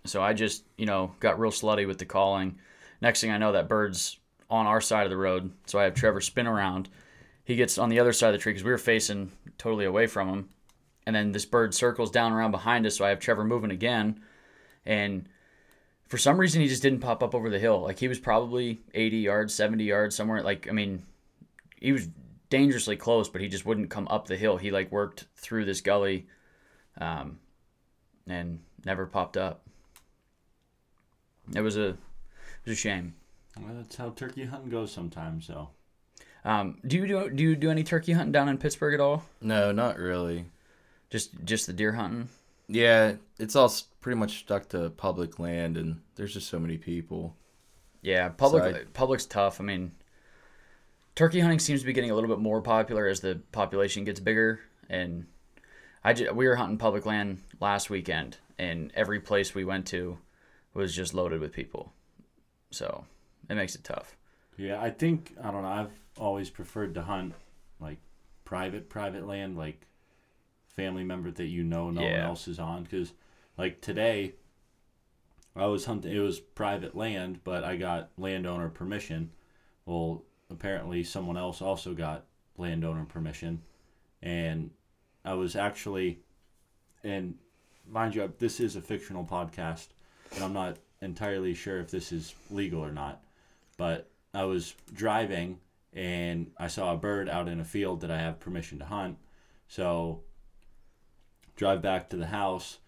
So 0.05 0.23
i 0.23 0.33
just 0.33 0.65
you 0.77 0.87
know 0.87 1.13
got 1.21 1.39
real 1.39 1.53
slutty 1.53 1.87
with 1.87 1.99
the 1.99 2.07
calling. 2.07 2.59
Next 3.01 3.21
thing 3.21 3.31
i 3.31 3.39
know 3.39 3.53
that 3.53 3.69
bird's 3.69 4.19
on 4.51 4.67
our 4.67 4.81
side 4.81 5.05
of 5.05 5.11
the 5.11 5.17
road. 5.17 5.53
So 5.67 5.79
i 5.79 5.85
have 5.85 5.95
trevor 5.95 6.21
spin 6.21 6.47
around. 6.47 6.89
He 7.45 7.57
gets 7.57 7.79
on 7.79 7.89
the 7.89 7.99
other 7.99 8.13
side 8.13 8.29
of 8.29 8.35
the 8.35 8.39
tree 8.39 8.53
because 8.53 8.65
we 8.65 8.71
were 8.71 8.79
facing 8.79 9.33
totally 9.59 9.85
away 9.85 10.07
from 10.07 10.29
him. 10.29 10.49
And 11.07 11.17
then 11.17 11.33
this 11.33 11.45
bird 11.45 11.75
circles 11.75 12.11
down 12.11 12.33
around 12.33 12.53
behind 12.53 12.87
us. 12.87 12.97
So 12.97 13.05
i 13.05 13.09
have 13.09 13.19
trevor 13.19 13.45
moving 13.45 13.71
again. 13.71 14.21
And 14.87 15.29
for 16.13 16.19
some 16.19 16.37
reason 16.37 16.61
he 16.61 16.69
just 16.69 16.83
didn't 16.83 17.01
pop 17.01 17.23
up 17.23 17.35
over 17.35 17.49
the 17.49 17.59
hill. 17.59 17.81
Like 17.81 17.99
he 17.99 18.07
was 18.07 18.19
probably 18.19 18.83
80 18.93 19.17
yards 19.17 19.55
70 19.55 19.83
yards 19.83 20.15
somewhere 20.15 20.43
like 20.43 20.69
i 20.69 20.71
mean 20.71 21.05
he 21.81 21.91
was 21.91 22.07
dangerously 22.51 22.97
close 22.97 23.31
but 23.31 23.41
he 23.41 23.49
just 23.49 23.65
wouldn't 23.65 23.89
come 23.89 24.07
up 24.11 24.27
the 24.27 24.37
hill. 24.37 24.59
He 24.59 24.71
like 24.71 24.93
worked 24.93 25.25
through 25.37 25.65
this 25.65 25.81
gully 25.81 26.27
um, 27.01 27.39
and 28.27 28.61
never 28.85 29.07
popped 29.07 29.39
up. 29.39 29.63
It 31.55 31.63
was 31.63 31.79
a 31.79 31.89
it 31.89 31.97
was 32.67 32.75
a 32.75 32.77
shame. 32.77 33.15
Well, 33.59 33.73
that's 33.75 33.97
how 33.97 34.11
turkey 34.11 34.45
hunting 34.45 34.69
goes 34.69 34.93
sometimes. 34.93 35.47
So 35.47 35.71
um, 36.45 36.77
do 36.87 36.99
you 36.99 37.07
do 37.07 37.31
do 37.31 37.43
you 37.43 37.57
do 37.57 37.71
any 37.71 37.85
turkey 37.85 38.13
hunting 38.13 38.33
down 38.33 38.51
in 38.51 38.59
pittsburgh 38.59 38.93
at 38.93 39.01
all? 39.01 39.25
No, 39.41 39.73
not 39.73 39.97
really. 39.97 40.45
just 41.09 41.43
just 41.43 41.67
the 41.67 41.73
deer 41.73 41.93
hunting 41.93 42.29
Yeah, 42.69 43.15
it's 43.39 43.57
all 43.57 43.73
pretty 44.01 44.19
much 44.19 44.39
stuck 44.41 44.69
to 44.71 44.91
public 44.91 45.39
land, 45.39 45.77
and 45.77 46.01
there's 46.15 46.33
just 46.35 46.49
so 46.49 46.59
many 46.59 46.79
people. 46.79 47.37
Yeah, 48.01 48.29
public 48.31 48.63
So 48.65 48.81
I- 48.81 48.85
public's 48.93 49.27
tough. 49.27 49.61
I 49.61 49.65
mean, 49.65 49.93
turkey 51.15 51.41
hunting 51.41 51.59
seems 51.59 51.81
to 51.81 51.87
be 51.87 51.93
getting 51.93 52.11
a 52.11 52.15
little 52.15 52.31
bit 52.31 52.39
more 52.41 52.61
popular 52.63 53.07
as 53.07 53.21
the 53.21 53.41
population 53.53 54.05
gets 54.05 54.21
bigger. 54.21 54.61
And 54.89 55.27
I 56.05 56.13
ju- 56.13 56.33
we 56.33 56.47
were 56.49 56.57
hunting 56.57 56.79
public 56.79 57.07
land 57.07 57.43
last 57.61 57.91
weekend, 57.91 58.39
and 58.59 58.91
every 58.95 59.21
place 59.21 59.55
we 59.55 59.65
went 59.65 59.87
to 59.89 60.19
was 60.75 60.95
just 60.95 61.15
loaded 61.15 61.41
with 61.41 61.53
people. 61.53 61.93
So 62.71 63.05
it 63.49 63.55
makes 63.55 63.75
it 63.75 63.85
tough. 63.85 64.17
yeah, 64.57 64.81
I 64.81 64.91
think 64.91 65.35
I 65.43 65.51
don't 65.51 65.63
know. 65.63 65.69
I've 65.69 65.91
always 66.19 66.51
preferred 66.51 66.95
to 66.95 67.03
hunt 67.03 67.35
like 67.81 67.99
private 68.45 68.89
private 68.89 69.27
land, 69.27 69.57
like 69.57 69.87
family 70.73 71.05
member 71.05 71.31
that 71.31 71.47
you 71.47 71.63
know 71.63 71.91
no 71.91 72.03
one 72.03 72.13
else 72.13 72.49
is 72.49 72.59
on. 72.59 72.83
Because 72.85 73.13
like 73.57 73.81
today, 73.81 74.35
I 75.55 75.67
was 75.67 75.85
hunting. 75.85 76.13
It 76.13 76.21
was 76.21 76.41
private 76.41 76.97
land, 76.97 77.41
but 77.45 77.65
I 77.65 77.77
got 77.77 78.11
landowner 78.19 78.69
permission. 78.69 79.31
Well, 79.87 80.23
apparently 80.51 81.05
someone 81.05 81.37
else 81.37 81.61
also 81.63 81.95
got 81.95 82.25
landowner 82.57 83.05
permission, 83.05 83.63
and 84.23 84.71
I 85.25 85.35
was 85.35 85.57
actually, 85.57 86.21
and 87.03 87.35
mind 87.89 88.15
you, 88.15 88.33
this 88.39 88.61
is 88.61 88.77
a 88.77 88.81
fictional 88.81 89.25
podcast, 89.25 89.89
and 90.35 90.45
I'm 90.45 90.53
not 90.53 90.79
entirely 91.01 91.55
sure 91.55 91.81
if 91.81 91.91
this 91.91 92.13
is 92.13 92.35
legal 92.51 92.85
or 92.85 92.93
not. 92.93 93.23
But 93.77 94.09
I 94.33 94.45
was 94.45 94.75
driving 94.93 95.59
and 95.93 96.51
I 96.57 96.69
saw 96.69 96.93
a 96.93 96.97
bird 96.97 97.29
out 97.29 97.49
in 97.49 97.61
a 97.61 97.65
field 97.65 98.01
that 98.01 98.11
I 98.11 98.19
have 98.19 98.41
permission 98.41 98.79
to 98.79 98.85
hunt. 98.85 99.19
So 99.69 100.23
drive 101.63 101.81
back 101.81 102.11
to 102.11 102.17
the 102.17 102.27
house, 102.27 102.79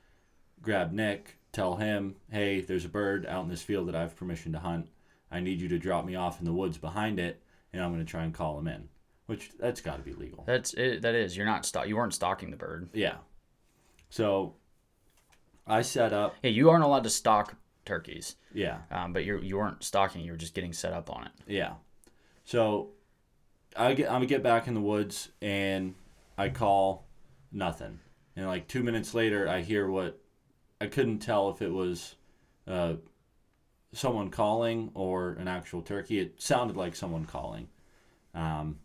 grab 0.61 0.91
Nick, 0.91 1.39
tell 1.53 1.77
him, 1.77 2.17
"Hey, 2.33 2.61
there's 2.61 2.85
a 2.85 2.89
bird 2.89 3.25
out 3.25 3.45
in 3.45 3.49
this 3.49 3.63
field 3.63 3.87
that 3.87 3.95
I 3.95 4.01
have 4.01 4.17
permission 4.17 4.51
to 4.51 4.59
hunt. 4.59 4.89
I 5.31 5.39
need 5.39 5.61
you 5.61 5.69
to 5.69 5.79
drop 5.79 6.05
me 6.05 6.17
off 6.17 6.41
in 6.41 6.45
the 6.45 6.53
woods 6.53 6.77
behind 6.77 7.21
it, 7.21 7.41
and 7.73 7.81
I'm 7.81 7.93
going 7.93 8.05
to 8.05 8.11
try 8.11 8.25
and 8.25 8.35
call 8.35 8.59
him 8.59 8.67
in." 8.67 8.89
Which 9.27 9.53
that's 9.61 9.81
got 9.81 9.99
to 9.99 10.03
be 10.03 10.13
legal. 10.13 10.43
That's 10.45 10.75
it. 10.75 11.03
That 11.03 11.15
is. 11.15 11.37
You're 11.37 11.47
not 11.47 11.65
stock. 11.65 11.87
You 11.87 11.97
weren't 11.97 12.15
stalking 12.15 12.51
the 12.51 12.57
bird. 12.57 12.91
Yeah. 12.93 13.19
So 14.11 14.57
I 15.69 15.83
set 15.83 16.13
up. 16.13 16.35
Yeah, 16.43 16.51
you 16.51 16.69
aren't 16.69 16.85
allowed 16.85 17.05
to 17.05 17.11
stalk 17.11 17.55
turkeys. 17.85 18.35
Yeah. 18.53 18.79
Um, 18.91 19.13
but 19.13 19.25
you 19.25 19.39
you 19.39 19.57
weren't 19.57 19.85
stalking. 19.85 20.23
You 20.25 20.33
were 20.33 20.37
just 20.37 20.53
getting 20.53 20.73
set 20.73 20.93
up 20.93 21.11
on 21.11 21.27
it. 21.27 21.33
Yeah. 21.47 21.75
So 22.45 22.91
I 23.77 23.95
get 23.95 24.09
I'm 24.09 24.15
gonna 24.15 24.27
get 24.27 24.43
back 24.43 24.67
in 24.67 24.75
the 24.75 24.81
woods 24.81 25.29
and 25.41 25.95
I 26.37 26.49
call 26.49 27.07
nothing. 27.53 28.01
And 28.37 28.47
like 28.47 28.69
two 28.69 28.83
minutes 28.83 29.15
later 29.15 29.49
I 29.49 29.61
hear 29.61 29.89
what 29.89 30.21
I 30.81 30.87
couldn't 30.87 31.21
tell 31.21 31.51
if 31.51 31.63
it 31.63 31.73
was 31.73 32.17
uh, 32.67 32.95
someone 33.93 34.31
calling 34.31 34.91
or 34.95 35.31
an 35.33 35.49
actual 35.49 35.83
turkey. 35.83 36.19
It 36.19 36.43
sounded 36.43 36.77
like 36.77 36.97
someone 36.97 37.25
calling. 37.25 37.69
Um, 38.35 38.79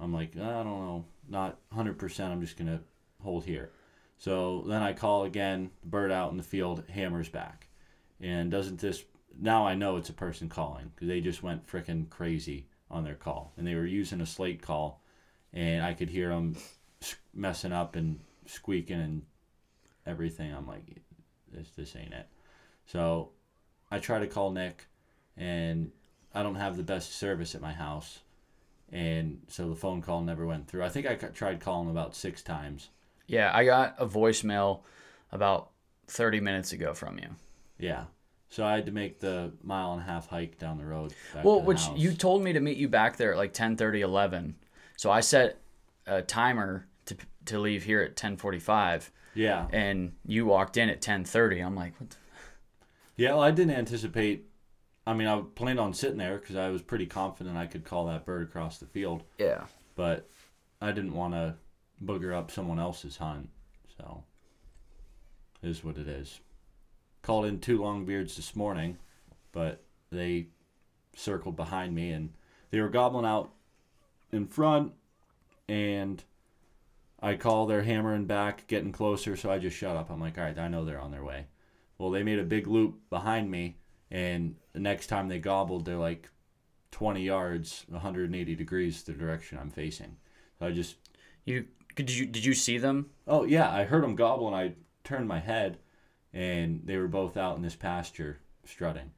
I'm 0.00 0.12
like, 0.12 0.36
I 0.36 0.40
don't 0.40 0.64
know, 0.64 1.04
not 1.28 1.58
100%. 1.72 2.20
I'm 2.20 2.40
just 2.40 2.56
going 2.56 2.70
to 2.70 2.80
hold 3.22 3.44
here. 3.44 3.70
So 4.18 4.64
then 4.66 4.82
I 4.82 4.92
call 4.92 5.24
again, 5.24 5.70
bird 5.84 6.10
out 6.10 6.30
in 6.30 6.36
the 6.36 6.42
field 6.42 6.84
hammers 6.88 7.28
back. 7.28 7.68
And 8.20 8.50
doesn't 8.50 8.80
this, 8.80 9.04
now 9.38 9.66
I 9.66 9.74
know 9.74 9.96
it's 9.96 10.08
a 10.08 10.14
person 10.14 10.48
calling 10.48 10.90
because 10.94 11.08
they 11.08 11.20
just 11.20 11.42
went 11.42 11.66
freaking 11.66 12.08
crazy 12.08 12.66
on 12.90 13.04
their 13.04 13.14
call. 13.14 13.52
And 13.56 13.66
they 13.66 13.74
were 13.74 13.86
using 13.86 14.20
a 14.20 14.26
slate 14.26 14.62
call. 14.62 15.02
And 15.52 15.84
I 15.84 15.94
could 15.94 16.10
hear 16.10 16.30
them 16.30 16.56
messing 17.34 17.72
up 17.72 17.96
and 17.96 18.20
squeaking 18.46 19.00
and 19.00 19.22
everything. 20.06 20.52
I'm 20.52 20.66
like, 20.66 20.84
this 21.52 21.70
this 21.70 21.96
ain't 21.96 22.12
it. 22.12 22.28
So 22.86 23.30
I 23.90 23.98
try 23.98 24.18
to 24.18 24.26
call 24.26 24.50
Nick, 24.50 24.86
and 25.36 25.90
I 26.34 26.42
don't 26.42 26.56
have 26.56 26.76
the 26.76 26.82
best 26.82 27.14
service 27.14 27.54
at 27.54 27.60
my 27.60 27.72
house, 27.72 28.20
and 28.90 29.40
so 29.48 29.68
the 29.68 29.76
phone 29.76 30.02
call 30.02 30.22
never 30.22 30.46
went 30.46 30.68
through. 30.68 30.84
I 30.84 30.88
think 30.88 31.06
I 31.06 31.14
tried 31.14 31.60
calling 31.60 31.90
about 31.90 32.14
six 32.14 32.42
times. 32.42 32.90
Yeah, 33.26 33.50
I 33.54 33.64
got 33.64 33.94
a 33.98 34.06
voicemail 34.06 34.80
about 35.32 35.70
30 36.08 36.40
minutes 36.40 36.72
ago 36.72 36.92
from 36.92 37.18
you. 37.18 37.28
Yeah. 37.78 38.04
So 38.50 38.64
I 38.64 38.74
had 38.74 38.86
to 38.86 38.92
make 38.92 39.18
the 39.18 39.52
mile 39.62 39.92
and 39.94 40.02
a 40.02 40.04
half 40.04 40.28
hike 40.28 40.58
down 40.58 40.78
the 40.78 40.84
road. 40.84 41.12
Back 41.32 41.44
Well, 41.44 41.60
which 41.60 41.86
house. 41.86 41.98
you 41.98 42.12
told 42.12 42.42
me 42.42 42.52
to 42.52 42.60
meet 42.60 42.76
you 42.76 42.88
back 42.88 43.16
there 43.16 43.32
at 43.32 43.38
like 43.38 43.52
10:30, 43.52 44.00
11. 44.00 44.54
So 44.96 45.10
I 45.10 45.20
set 45.20 45.58
a 46.06 46.22
timer 46.22 46.86
to 47.46 47.58
leave 47.58 47.84
here 47.84 48.00
at 48.00 48.16
10:45, 48.16 49.10
yeah. 49.34 49.66
and 49.72 50.12
you 50.26 50.46
walked 50.46 50.76
in 50.76 50.88
at 50.88 51.00
10:30. 51.00 51.64
I'm 51.64 51.74
like, 51.74 51.98
what 52.00 52.10
the 52.10 52.16
Yeah, 53.16 53.30
well, 53.34 53.42
I 53.42 53.50
didn't 53.50 53.76
anticipate. 53.76 54.46
I 55.06 55.12
mean, 55.14 55.28
I 55.28 55.42
planned 55.54 55.78
on 55.78 55.92
sitting 55.92 56.16
there 56.18 56.38
because 56.38 56.56
I 56.56 56.68
was 56.70 56.82
pretty 56.82 57.06
confident 57.06 57.56
I 57.56 57.66
could 57.66 57.84
call 57.84 58.06
that 58.06 58.24
bird 58.24 58.42
across 58.42 58.78
the 58.78 58.86
field, 58.86 59.22
Yeah. 59.38 59.64
but 59.94 60.28
I 60.80 60.92
didn't 60.92 61.14
want 61.14 61.34
to 61.34 61.56
booger 62.02 62.34
up 62.34 62.50
someone 62.50 62.78
else's 62.80 63.18
hunt. 63.18 63.50
So, 63.98 64.24
it 65.62 65.68
is 65.68 65.84
what 65.84 65.98
it 65.98 66.08
is. 66.08 66.40
Called 67.22 67.44
in 67.46 67.60
two 67.60 67.78
longbeards 67.78 68.36
this 68.36 68.56
morning, 68.56 68.98
but 69.52 69.82
they 70.10 70.48
circled 71.14 71.54
behind 71.56 71.94
me 71.94 72.10
and 72.10 72.32
they 72.70 72.80
were 72.80 72.88
gobbling 72.88 73.24
out 73.26 73.52
in 74.32 74.46
front, 74.46 74.92
and 75.68 76.24
I 77.24 77.36
call 77.36 77.66
their 77.66 77.82
hammering 77.82 78.26
back, 78.26 78.66
getting 78.66 78.92
closer, 78.92 79.34
so 79.36 79.50
I 79.50 79.58
just 79.58 79.76
shut 79.76 79.96
up. 79.96 80.10
I'm 80.10 80.20
like, 80.20 80.36
all 80.38 80.44
right, 80.44 80.58
I 80.58 80.68
know 80.68 80.84
they're 80.84 81.00
on 81.00 81.10
their 81.10 81.24
way. 81.24 81.46
Well, 81.98 82.10
they 82.10 82.22
made 82.22 82.38
a 82.38 82.44
big 82.44 82.66
loop 82.66 83.08
behind 83.08 83.50
me, 83.50 83.78
and 84.10 84.56
the 84.72 84.80
next 84.80 85.06
time 85.06 85.28
they 85.28 85.38
gobbled, 85.38 85.84
they're 85.86 85.96
like 85.96 86.28
20 86.90 87.22
yards, 87.22 87.84
180 87.88 88.54
degrees 88.54 89.02
the 89.02 89.12
direction 89.12 89.58
I'm 89.58 89.70
facing. 89.70 90.16
So 90.58 90.66
I 90.66 90.70
just, 90.72 90.96
You 91.44 91.66
did 91.96 92.10
you 92.10 92.26
did 92.26 92.44
you 92.44 92.54
see 92.54 92.78
them? 92.78 93.10
oh 93.26 93.44
yeah, 93.44 93.70
I 93.70 93.84
heard 93.84 94.02
them 94.04 94.16
gobble, 94.16 94.46
and 94.46 94.56
I 94.56 94.74
turned 95.02 95.26
my 95.26 95.40
head, 95.40 95.78
and 96.32 96.82
they 96.84 96.96
were 96.96 97.08
both 97.08 97.36
out 97.36 97.56
in 97.56 97.62
this 97.62 97.76
pasture 97.76 98.38
strutting 98.64 99.10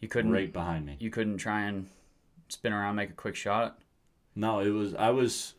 You 0.00 0.08
couldn't 0.08 0.32
right 0.32 0.52
behind 0.52 0.86
me. 0.86 0.96
you 1.00 1.10
couldn't 1.10 1.38
try 1.38 1.62
and 1.62 1.88
spin 2.48 2.72
around, 2.72 2.96
make 2.96 3.10
a 3.10 3.14
quick 3.14 3.36
shot. 3.36 3.78
No, 4.34 4.60
it 4.60 4.70
was 4.70 4.94
I 4.94 5.10
was, 5.10 5.54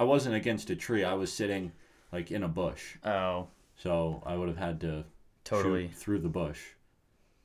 I 0.00 0.04
wasn't 0.04 0.34
against 0.34 0.70
a 0.70 0.76
tree. 0.76 1.04
I 1.04 1.12
was 1.12 1.30
sitting 1.30 1.72
like 2.10 2.30
in 2.30 2.42
a 2.42 2.48
bush, 2.48 2.96
Oh, 3.04 3.48
so 3.76 4.22
I 4.24 4.34
would 4.34 4.48
have 4.48 4.56
had 4.56 4.80
to 4.80 5.04
totally. 5.44 5.88
shoot 5.88 5.94
through 5.96 6.18
the 6.20 6.28
bush, 6.30 6.58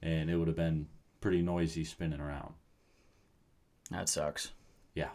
and 0.01 0.29
it 0.29 0.37
would 0.37 0.47
have 0.47 0.55
been 0.55 0.87
pretty 1.19 1.41
noisy 1.41 1.83
spinning 1.83 2.21
around. 2.21 2.53
That 3.91 4.07
sucks. 4.07 4.51
Yeah. 4.93 5.09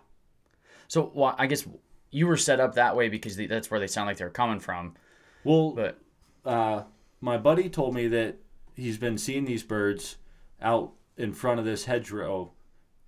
So, 0.86 1.10
well, 1.14 1.34
I 1.38 1.46
guess 1.46 1.66
you 2.10 2.26
were 2.26 2.36
set 2.36 2.60
up 2.60 2.74
that 2.74 2.94
way 2.94 3.08
because 3.08 3.36
that's 3.36 3.70
where 3.70 3.80
they 3.80 3.86
sound 3.86 4.06
like 4.08 4.18
they're 4.18 4.28
coming 4.28 4.60
from. 4.60 4.94
Well, 5.42 5.70
But 5.70 5.98
uh, 6.44 6.82
my 7.22 7.38
buddy 7.38 7.70
told 7.70 7.94
me 7.94 8.06
that 8.08 8.36
he's 8.76 8.98
been 8.98 9.16
seeing 9.16 9.46
these 9.46 9.62
birds 9.62 10.16
out 10.60 10.92
in 11.16 11.32
front 11.32 11.58
of 11.58 11.64
this 11.64 11.86
hedgerow 11.86 12.52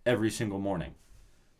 every 0.07 0.31
single 0.31 0.59
morning. 0.59 0.95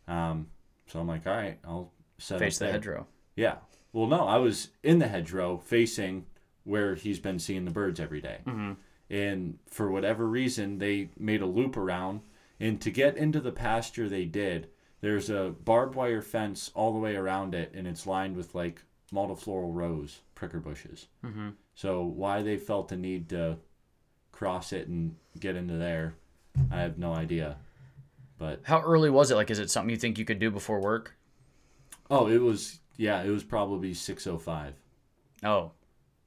Um, 0.07 0.47
so 0.87 0.99
I'm 0.99 1.07
like, 1.07 1.27
all 1.27 1.35
right, 1.35 1.59
I'll 1.63 1.91
set 2.23 2.39
face 2.39 2.57
the 2.57 2.71
hedgerow. 2.71 3.05
Yeah. 3.35 3.55
Well, 3.91 4.07
no, 4.07 4.27
I 4.27 4.37
was 4.37 4.69
in 4.81 4.99
the 4.99 5.07
hedgerow 5.07 5.57
facing 5.57 6.25
where 6.63 6.95
he's 6.95 7.19
been 7.19 7.39
seeing 7.39 7.65
the 7.65 7.71
birds 7.71 7.99
every 7.99 8.21
day. 8.21 8.39
And 9.09 9.59
for 9.67 9.91
whatever 9.91 10.25
reason, 10.25 10.79
they 10.79 11.09
made 11.19 11.41
a 11.41 11.45
loop 11.45 11.77
around. 11.77 12.21
And 12.59 12.79
to 12.81 12.89
get 12.89 13.17
into 13.17 13.39
the 13.39 13.51
pasture, 13.51 14.07
they 14.07 14.25
did. 14.25 14.69
There's 15.01 15.29
a 15.29 15.53
barbed 15.63 15.95
wire 15.95 16.21
fence 16.21 16.71
all 16.73 16.93
the 16.93 16.99
way 16.99 17.15
around 17.15 17.53
it, 17.53 17.73
and 17.75 17.85
it's 17.85 18.07
lined 18.07 18.37
with 18.37 18.55
like 18.55 18.81
multifloral 19.13 19.75
rose, 19.75 20.21
pricker 20.33 20.59
bushes. 20.59 21.07
Mm-hmm. 21.23 21.49
So 21.75 22.03
why 22.03 22.41
they 22.41 22.57
felt 22.57 22.87
the 22.87 22.95
need 22.95 23.29
to 23.29 23.57
cross 24.31 24.71
it 24.71 24.87
and 24.87 25.17
get 25.39 25.57
into 25.57 25.75
there, 25.75 26.15
I 26.71 26.79
have 26.79 26.97
no 26.97 27.13
idea. 27.13 27.57
But 28.37 28.61
How 28.63 28.81
early 28.81 29.09
was 29.09 29.29
it? 29.29 29.35
Like, 29.35 29.51
is 29.51 29.59
it 29.59 29.69
something 29.69 29.89
you 29.89 29.97
think 29.97 30.17
you 30.17 30.25
could 30.25 30.39
do 30.39 30.49
before 30.49 30.79
work? 30.79 31.15
Oh, 32.09 32.27
it 32.27 32.41
was 32.41 32.79
yeah, 32.97 33.23
it 33.23 33.29
was 33.29 33.43
probably 33.43 33.93
six 33.93 34.27
oh 34.27 34.37
five. 34.37 34.75
Oh, 35.43 35.71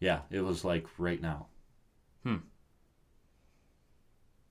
Yeah, 0.01 0.21
it 0.31 0.41
was 0.41 0.65
like 0.65 0.87
right 0.99 1.21
now. 1.21 1.47
Hmm. 2.23 2.37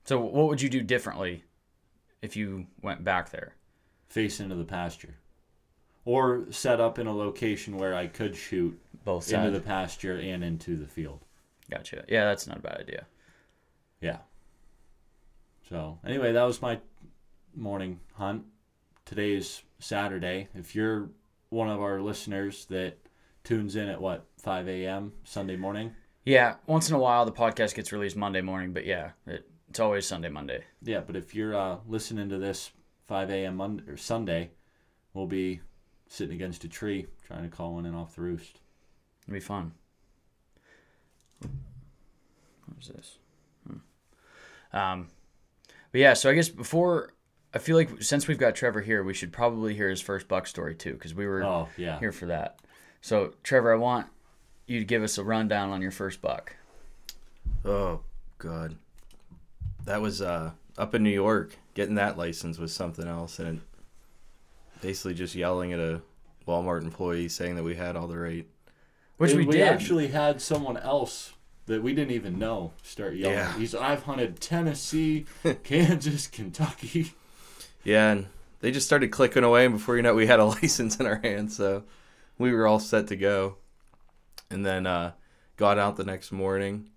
So 0.04 0.18
what 0.20 0.48
would 0.48 0.62
you 0.62 0.68
do 0.68 0.82
differently 0.82 1.44
if 2.22 2.36
you 2.36 2.66
went 2.82 3.04
back 3.04 3.30
there? 3.30 3.54
face 4.08 4.40
into 4.40 4.54
the 4.54 4.64
pasture 4.64 5.16
or 6.04 6.46
set 6.50 6.80
up 6.80 6.98
in 6.98 7.06
a 7.06 7.14
location 7.14 7.76
where 7.76 7.94
I 7.94 8.06
could 8.06 8.36
shoot 8.36 8.80
Both 9.04 9.32
into 9.32 9.50
the 9.50 9.60
pasture 9.60 10.18
and 10.18 10.44
into 10.44 10.76
the 10.76 10.86
field. 10.86 11.24
Gotcha. 11.70 12.04
Yeah, 12.08 12.24
that's 12.24 12.46
not 12.46 12.58
a 12.58 12.62
bad 12.62 12.80
idea. 12.80 13.06
Yeah. 14.00 14.18
So, 15.68 15.98
anyway, 16.06 16.32
that 16.32 16.44
was 16.44 16.62
my 16.62 16.78
morning 17.54 17.98
hunt. 18.14 18.44
Today 19.06 19.34
is 19.34 19.62
Saturday. 19.78 20.48
If 20.52 20.74
you're 20.74 21.10
one 21.50 21.68
of 21.68 21.80
our 21.80 22.00
listeners 22.00 22.66
that 22.70 22.98
tunes 23.44 23.76
in 23.76 23.88
at 23.88 24.00
what, 24.00 24.26
5 24.42 24.68
a.m. 24.68 25.12
Sunday 25.22 25.54
morning? 25.54 25.94
Yeah, 26.24 26.56
once 26.66 26.88
in 26.88 26.96
a 26.96 26.98
while 26.98 27.24
the 27.24 27.30
podcast 27.30 27.76
gets 27.76 27.92
released 27.92 28.16
Monday 28.16 28.40
morning, 28.40 28.72
but 28.72 28.84
yeah, 28.84 29.10
it, 29.24 29.48
it's 29.68 29.78
always 29.78 30.06
Sunday, 30.06 30.28
Monday. 30.28 30.64
Yeah, 30.82 31.02
but 31.06 31.14
if 31.14 31.36
you're 31.36 31.54
uh, 31.54 31.76
listening 31.86 32.28
to 32.30 32.38
this 32.38 32.72
5 33.06 33.30
a.m. 33.30 33.58
Monday 33.58 33.84
or 33.88 33.96
Sunday, 33.96 34.50
we'll 35.14 35.26
be 35.26 35.60
sitting 36.08 36.34
against 36.34 36.64
a 36.64 36.68
tree 36.68 37.06
trying 37.28 37.48
to 37.48 37.56
call 37.56 37.74
one 37.74 37.86
in 37.86 37.94
off 37.94 38.16
the 38.16 38.22
roost. 38.22 38.58
It'll 39.22 39.34
be 39.34 39.40
fun. 39.40 39.70
What 41.42 42.80
is 42.80 42.88
this? 42.88 43.18
Hmm. 43.68 44.76
Um, 44.76 45.08
but 45.92 46.00
yeah, 46.00 46.14
so 46.14 46.28
I 46.28 46.34
guess 46.34 46.48
before 46.48 47.12
I 47.56 47.58
feel 47.58 47.74
like 47.76 48.02
since 48.02 48.28
we've 48.28 48.38
got 48.38 48.54
Trevor 48.54 48.82
here, 48.82 49.02
we 49.02 49.14
should 49.14 49.32
probably 49.32 49.74
hear 49.74 49.88
his 49.88 50.02
first 50.02 50.28
buck 50.28 50.46
story 50.46 50.74
too, 50.74 50.92
because 50.92 51.14
we 51.14 51.26
were 51.26 51.42
Oh, 51.42 51.68
yeah. 51.78 51.98
here 51.98 52.12
for 52.12 52.26
that. 52.26 52.58
So 53.00 53.32
Trevor, 53.42 53.72
I 53.72 53.76
want 53.76 54.08
you 54.66 54.78
to 54.78 54.84
give 54.84 55.02
us 55.02 55.16
a 55.16 55.24
rundown 55.24 55.70
on 55.70 55.80
your 55.80 55.90
first 55.90 56.20
buck. 56.20 56.54
Oh 57.64 58.00
God, 58.36 58.76
that 59.86 60.02
was 60.02 60.20
uh, 60.20 60.50
up 60.76 60.94
in 60.94 61.02
New 61.02 61.08
York. 61.08 61.56
Getting 61.72 61.94
that 61.94 62.18
license 62.18 62.58
was 62.58 62.74
something 62.74 63.08
else, 63.08 63.38
and 63.38 63.48
it, 63.58 63.62
basically 64.82 65.14
just 65.14 65.34
yelling 65.34 65.72
at 65.72 65.80
a 65.80 66.02
Walmart 66.46 66.82
employee 66.82 67.28
saying 67.30 67.56
that 67.56 67.62
we 67.62 67.74
had 67.76 67.96
all 67.96 68.06
the 68.06 68.18
right. 68.18 68.46
Which 69.16 69.32
we, 69.32 69.46
we 69.46 69.52
did. 69.54 69.62
actually 69.68 70.08
had 70.08 70.42
someone 70.42 70.76
else 70.76 71.32
that 71.64 71.82
we 71.82 71.94
didn't 71.94 72.12
even 72.12 72.38
know 72.38 72.72
start 72.82 73.14
yelling. 73.14 73.36
Yeah. 73.38 73.56
He's 73.56 73.74
I've 73.74 74.02
hunted 74.02 74.40
Tennessee, 74.40 75.24
Kansas, 75.64 76.26
Kentucky. 76.26 77.14
Yeah, 77.86 78.10
and 78.10 78.26
they 78.60 78.70
just 78.72 78.86
started 78.86 79.08
clicking 79.12 79.44
away, 79.44 79.64
and 79.64 79.74
before 79.74 79.96
you 79.96 80.02
know, 80.02 80.10
it, 80.10 80.16
we 80.16 80.26
had 80.26 80.40
a 80.40 80.44
license 80.60 80.96
in 80.96 81.06
our 81.06 81.20
hands, 81.22 81.56
so 81.56 81.84
we 82.38 82.52
were 82.52 82.66
all 82.66 82.80
set 82.80 83.06
to 83.08 83.16
go. 83.16 83.56
And 84.50 84.64
then 84.64 84.86
uh, 84.86 85.12
got 85.56 85.78
out 85.78 85.96
the 85.96 86.04
next 86.04 86.30
morning, 86.32 86.90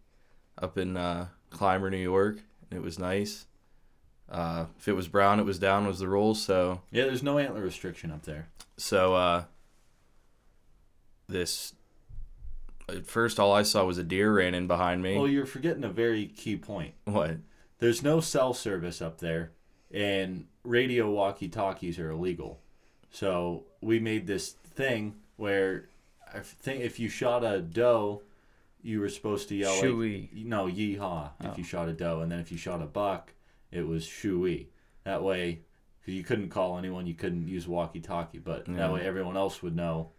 up 0.62 0.78
in 0.78 0.97
uh, 0.97 1.28
Clymer, 1.49 1.89
New 1.89 1.97
York, 1.97 2.38
and 2.69 2.80
it 2.80 2.84
was 2.84 2.99
nice. 2.99 3.45
Uh, 4.30 4.65
if 4.78 4.88
it 4.88 4.93
was 4.93 5.08
brown, 5.08 5.39
it 5.39 5.45
was 5.45 5.58
down 5.58 5.88
was 5.88 5.99
the 5.99 6.08
rule. 6.08 6.36
So 6.36 6.82
Yeah, 6.91 7.06
there's 7.06 7.23
no 7.23 7.39
antler 7.39 7.62
restriction 7.62 8.12
up 8.12 8.23
there. 8.23 8.49
So 8.78 9.15
uh 9.15 9.43
this 11.28 11.73
at 12.88 13.06
first 13.06 13.39
all 13.39 13.54
I 13.54 13.63
saw 13.63 13.86
was 13.86 13.97
a 13.97 14.04
deer 14.04 14.34
ran 14.34 14.54
in 14.54 14.67
behind 14.67 15.02
me. 15.02 15.17
Well, 15.17 15.28
you're 15.28 15.45
forgetting 15.45 15.84
a 15.84 15.89
very 15.89 16.28
key 16.28 16.58
point. 16.58 16.93
what? 17.06 17.38
There's 17.80 18.04
no 18.04 18.19
cell 18.19 18.54
service 18.54 19.02
up 19.02 19.19
there, 19.19 19.52
and 19.91 20.45
radio 20.63 21.10
walkie-talkies 21.12 21.97
are 21.99 22.12
illegal. 22.12 22.60
So 23.12 23.65
we 23.82 23.99
made 23.99 24.28
this 24.28 24.52
thing 24.52 25.15
where 25.38 25.89
I 26.34 26.39
think 26.39 26.82
if 26.84 26.99
you 26.99 27.10
shot 27.10 27.43
a 27.43 27.62
doe, 27.62 28.21
you 28.82 28.99
were 28.99 29.10
supposed 29.10 29.49
to 29.49 29.56
yell 29.56 29.73
Shoo-wee. 29.75 30.30
like 30.34 30.45
no 30.45 30.65
yeehaw 30.67 31.32
if 31.41 31.45
Oh. 31.47 31.54
you 31.58 31.63
shot 31.63 31.89
a 31.89 31.93
doe, 31.93 32.21
and 32.21 32.32
then 32.32 32.39
if 32.39 32.52
you 32.52 32.58
shot 32.58 32.82
a 32.82 32.86
buck, 32.86 33.34
it 33.71 33.88
was 33.88 34.06
shoo-wee. 34.06 34.69
That 35.04 35.23
way, 35.23 35.62
because 35.99 36.13
you 36.13 36.23
couldn't 36.23 36.49
call 36.49 36.78
anyone, 36.78 37.08
you 37.08 37.15
couldn't 37.15 37.47
use 37.47 37.67
walkie-talkie, 37.67 38.39
but 38.39 38.67
Yeah. 38.67 38.75
that 38.75 38.93
way 38.93 39.02
everyone 39.02 39.36
else 39.38 39.62
would 39.63 39.75
know, 39.75 40.12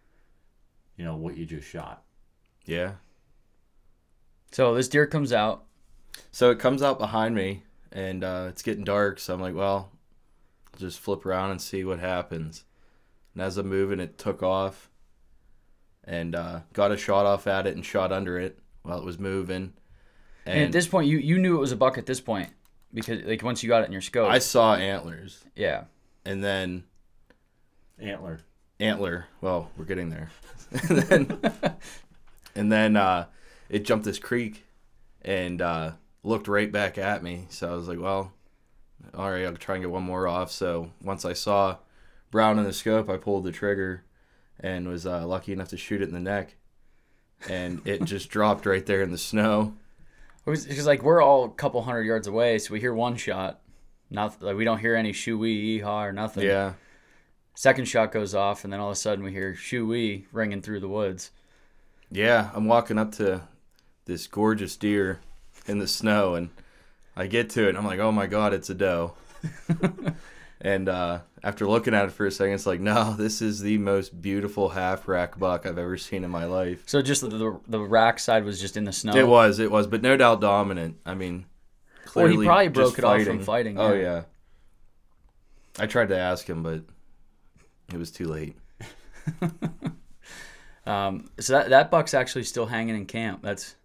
you 0.97 1.05
know, 1.05 1.15
what 1.15 1.37
you 1.37 1.45
just 1.45 1.67
shot. 1.67 2.03
Yeah. 2.65 2.95
So 4.51 4.75
this 4.75 4.89
deer 4.89 5.07
comes 5.07 5.31
out. 5.31 5.63
So 6.31 6.51
it 6.51 6.59
comes 6.59 6.83
out 6.83 6.99
behind 6.99 7.35
me 7.35 7.63
and 7.91 8.23
uh 8.23 8.47
it's 8.49 8.61
getting 8.61 8.83
dark, 8.83 9.19
so 9.19 9.33
I'm 9.33 9.41
like, 9.41 9.55
well, 9.55 9.91
I'll 10.73 10.79
just 10.79 10.99
flip 10.99 11.25
around 11.25 11.51
and 11.51 11.61
see 11.61 11.83
what 11.83 11.99
happens. 11.99 12.63
And 13.33 13.43
as 13.43 13.57
I'm 13.57 13.67
moving 13.67 13.99
it 13.99 14.17
took 14.17 14.43
off 14.43 14.89
and 16.03 16.35
uh, 16.35 16.61
got 16.73 16.91
a 16.91 16.97
shot 16.97 17.25
off 17.25 17.47
at 17.47 17.67
it 17.67 17.75
and 17.75 17.85
shot 17.85 18.11
under 18.11 18.37
it 18.37 18.59
while 18.83 18.97
it 18.97 19.05
was 19.05 19.19
moving. 19.19 19.73
And, 20.45 20.63
at 20.63 20.71
this 20.71 20.87
point, 20.87 21.07
you 21.07 21.19
you 21.19 21.37
knew 21.37 21.55
it 21.55 21.59
was 21.59 21.71
a 21.71 21.75
buck 21.75 21.97
at 21.97 22.05
this 22.05 22.19
point 22.19 22.49
because 22.93 23.23
like 23.23 23.43
once 23.43 23.61
you 23.61 23.69
got 23.69 23.83
it 23.83 23.85
in 23.85 23.91
your 23.91 24.01
scope. 24.01 24.29
I 24.29 24.39
saw 24.39 24.75
antlers, 24.75 25.43
yeah. 25.55 25.83
and 26.25 26.43
then 26.43 26.83
Antler. 27.99 28.39
antler. 28.79 29.27
Well, 29.39 29.69
we're 29.77 29.85
getting 29.85 30.09
there. 30.09 30.31
and 30.89 30.97
then, 30.97 31.39
and 32.55 32.71
then 32.71 32.97
uh, 32.97 33.27
it 33.69 33.85
jumped 33.85 34.05
this 34.05 34.17
creek 34.17 34.65
and 35.21 35.61
uh, 35.61 35.91
looked 36.23 36.47
right 36.47 36.71
back 36.71 36.97
at 36.97 37.23
me. 37.23 37.47
So 37.49 37.71
I 37.71 37.75
was 37.75 37.87
like, 37.87 37.99
well, 37.99 38.33
all 39.13 39.31
right, 39.31 39.45
I'll 39.45 39.55
try 39.55 39.75
and 39.75 39.83
get 39.83 39.91
one 39.91 40.03
more 40.03 40.27
off. 40.27 40.51
So 40.51 40.91
once 41.01 41.25
I 41.25 41.33
saw 41.33 41.77
brown 42.29 42.59
in 42.59 42.65
the 42.65 42.73
scope, 42.73 43.09
I 43.09 43.17
pulled 43.17 43.43
the 43.43 43.51
trigger 43.51 44.03
and 44.59 44.87
was 44.87 45.05
uh, 45.05 45.25
lucky 45.25 45.53
enough 45.53 45.69
to 45.69 45.77
shoot 45.77 46.01
it 46.01 46.07
in 46.07 46.13
the 46.13 46.19
neck. 46.19 46.55
And 47.49 47.81
it 47.85 48.03
just 48.05 48.29
dropped 48.29 48.65
right 48.65 48.85
there 48.85 49.01
in 49.01 49.11
the 49.11 49.17
snow. 49.17 49.73
It 50.45 50.49
was 50.49 50.65
Because 50.65 50.87
like 50.87 51.03
we're 51.03 51.21
all 51.21 51.45
a 51.45 51.49
couple 51.49 51.81
hundred 51.81 52.03
yards 52.03 52.27
away, 52.27 52.57
so 52.57 52.73
we 52.73 52.79
hear 52.79 52.93
one 52.93 53.15
shot. 53.15 53.61
Nothing. 54.09 54.47
Like 54.47 54.57
we 54.57 54.65
don't 54.65 54.79
hear 54.79 54.95
any 54.95 55.13
shoo 55.13 55.37
wee 55.37 55.79
yeehaw 55.79 56.07
or 56.07 56.11
nothing. 56.11 56.45
Yeah. 56.45 56.73
Second 57.53 57.85
shot 57.85 58.11
goes 58.11 58.33
off, 58.33 58.63
and 58.63 58.71
then 58.71 58.79
all 58.79 58.87
of 58.87 58.93
a 58.93 58.95
sudden 58.95 59.23
we 59.23 59.31
hear 59.31 59.53
shoo 59.55 59.85
wee 59.85 60.25
ringing 60.31 60.61
through 60.61 60.79
the 60.79 60.87
woods. 60.87 61.31
Yeah, 62.09 62.49
I'm 62.53 62.65
walking 62.65 62.97
up 62.97 63.11
to 63.13 63.41
this 64.05 64.27
gorgeous 64.27 64.75
deer 64.75 65.19
in 65.67 65.79
the 65.79 65.87
snow, 65.87 66.35
and 66.35 66.49
I 67.15 67.27
get 67.27 67.49
to 67.51 67.65
it, 67.65 67.69
and 67.69 67.77
I'm 67.77 67.85
like, 67.85 67.99
oh 67.99 68.11
my 68.11 68.27
god, 68.27 68.53
it's 68.53 68.69
a 68.69 68.73
doe. 68.73 69.13
and 70.61 70.87
uh, 70.89 71.19
after 71.43 71.67
looking 71.67 71.93
at 71.93 72.05
it 72.05 72.11
for 72.11 72.25
a 72.25 72.31
second, 72.31 72.53
it's 72.53 72.65
like, 72.65 72.79
no, 72.79 73.13
this 73.13 73.41
is 73.41 73.61
the 73.61 73.77
most 73.77 74.21
beautiful 74.21 74.69
half 74.69 75.07
rack 75.07 75.37
buck 75.37 75.65
I've 75.65 75.77
ever 75.77 75.97
seen 75.97 76.23
in 76.23 76.31
my 76.31 76.45
life. 76.45 76.83
So 76.85 77.01
just 77.01 77.21
the, 77.21 77.29
the 77.29 77.59
the 77.67 77.79
rack 77.79 78.19
side 78.19 78.43
was 78.43 78.59
just 78.59 78.77
in 78.77 78.83
the 78.83 78.91
snow. 78.93 79.15
It 79.15 79.27
was, 79.27 79.59
it 79.59 79.71
was, 79.71 79.87
but 79.87 80.01
no 80.01 80.17
doubt 80.17 80.41
dominant. 80.41 80.97
I 81.05 81.13
mean, 81.13 81.45
clearly, 82.05 82.37
Well, 82.37 82.41
he 82.41 82.47
probably 82.47 82.67
broke 82.69 82.97
it 82.97 83.03
off 83.03 83.23
from 83.23 83.41
fighting, 83.41 83.79
Oh 83.79 83.93
yeah. 83.93 84.01
yeah. 84.01 84.21
I 85.79 85.85
tried 85.85 86.09
to 86.09 86.17
ask 86.17 86.47
him, 86.47 86.63
but 86.63 86.81
it 87.93 87.97
was 87.97 88.11
too 88.11 88.27
late. 88.27 88.57
Um, 90.85 91.29
so 91.39 91.53
that 91.53 91.69
that 91.69 91.91
buck's 91.91 92.13
actually 92.13 92.43
still 92.43 92.65
hanging 92.65 92.95
in 92.95 93.05
camp. 93.05 93.41
That's 93.43 93.75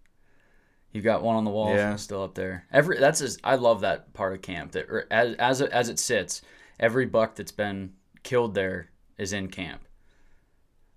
you 0.93 1.01
got 1.01 1.21
one 1.21 1.35
on 1.35 1.43
the 1.43 1.51
wall 1.51 1.73
Yeah. 1.75 1.95
still 1.97 2.23
up 2.23 2.35
there. 2.35 2.65
Every 2.71 2.99
that's 2.99 3.19
just, 3.19 3.39
I 3.43 3.55
love 3.55 3.81
that 3.81 4.13
part 4.13 4.33
of 4.33 4.41
camp. 4.41 4.71
That 4.71 4.87
as 5.11 5.35
as 5.35 5.61
it, 5.61 5.71
as 5.71 5.89
it 5.89 5.99
sits, 5.99 6.41
every 6.79 7.05
buck 7.05 7.35
that's 7.35 7.51
been 7.51 7.93
killed 8.23 8.53
there 8.55 8.89
is 9.17 9.33
in 9.33 9.49
camp. 9.49 9.81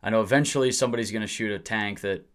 I 0.02 0.10
know 0.10 0.22
eventually 0.22 0.72
somebody's 0.72 1.10
gonna 1.10 1.26
shoot 1.26 1.52
a 1.52 1.58
tank 1.58 2.00
that 2.00 2.26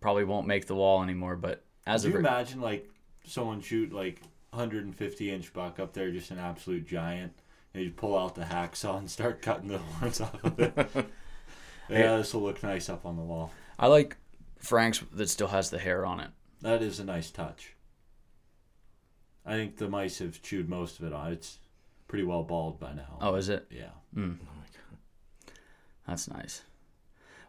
probably 0.00 0.24
won't 0.24 0.46
make 0.46 0.66
the 0.66 0.74
wall 0.74 1.02
anymore, 1.02 1.36
but 1.36 1.64
as 1.86 2.02
Could 2.02 2.08
of 2.08 2.12
you 2.20 2.24
right- 2.26 2.30
imagine 2.32 2.60
like 2.60 2.90
someone 3.24 3.60
shoot 3.60 3.92
like 3.92 4.20
150 4.50 5.30
inch 5.30 5.52
buck 5.52 5.78
up 5.80 5.92
there, 5.92 6.10
just 6.10 6.30
an 6.30 6.38
absolute 6.38 6.86
giant, 6.86 7.32
and 7.74 7.82
you 7.84 7.90
pull 7.90 8.16
out 8.16 8.34
the 8.34 8.42
hacksaw 8.42 8.98
and 8.98 9.10
start 9.10 9.40
cutting 9.42 9.68
the 9.68 9.78
horns 10.00 10.20
off 10.20 10.42
of 10.44 10.58
it? 10.60 10.74
yeah, 11.88 12.16
this 12.18 12.34
will 12.34 12.42
look 12.42 12.62
nice 12.62 12.88
up 12.88 13.06
on 13.06 13.16
the 13.16 13.22
wall. 13.22 13.52
I 13.78 13.86
like 13.88 14.16
Frank's 14.58 15.02
that 15.12 15.28
still 15.28 15.48
has 15.48 15.70
the 15.70 15.78
hair 15.78 16.04
on 16.06 16.20
it. 16.20 16.30
That 16.66 16.82
is 16.82 16.98
a 16.98 17.04
nice 17.04 17.30
touch. 17.30 17.74
I 19.44 19.52
think 19.52 19.76
the 19.76 19.88
mice 19.88 20.18
have 20.18 20.42
chewed 20.42 20.68
most 20.68 20.98
of 20.98 21.04
it 21.04 21.12
on. 21.12 21.30
It's 21.30 21.58
pretty 22.08 22.24
well 22.24 22.42
bald 22.42 22.80
by 22.80 22.92
now. 22.92 23.18
Oh, 23.20 23.36
is 23.36 23.48
it? 23.48 23.68
Yeah. 23.70 23.90
Mm. 24.16 24.38
Oh 24.42 24.50
my 24.56 24.64
god, 25.46 25.52
that's 26.08 26.28
nice. 26.28 26.62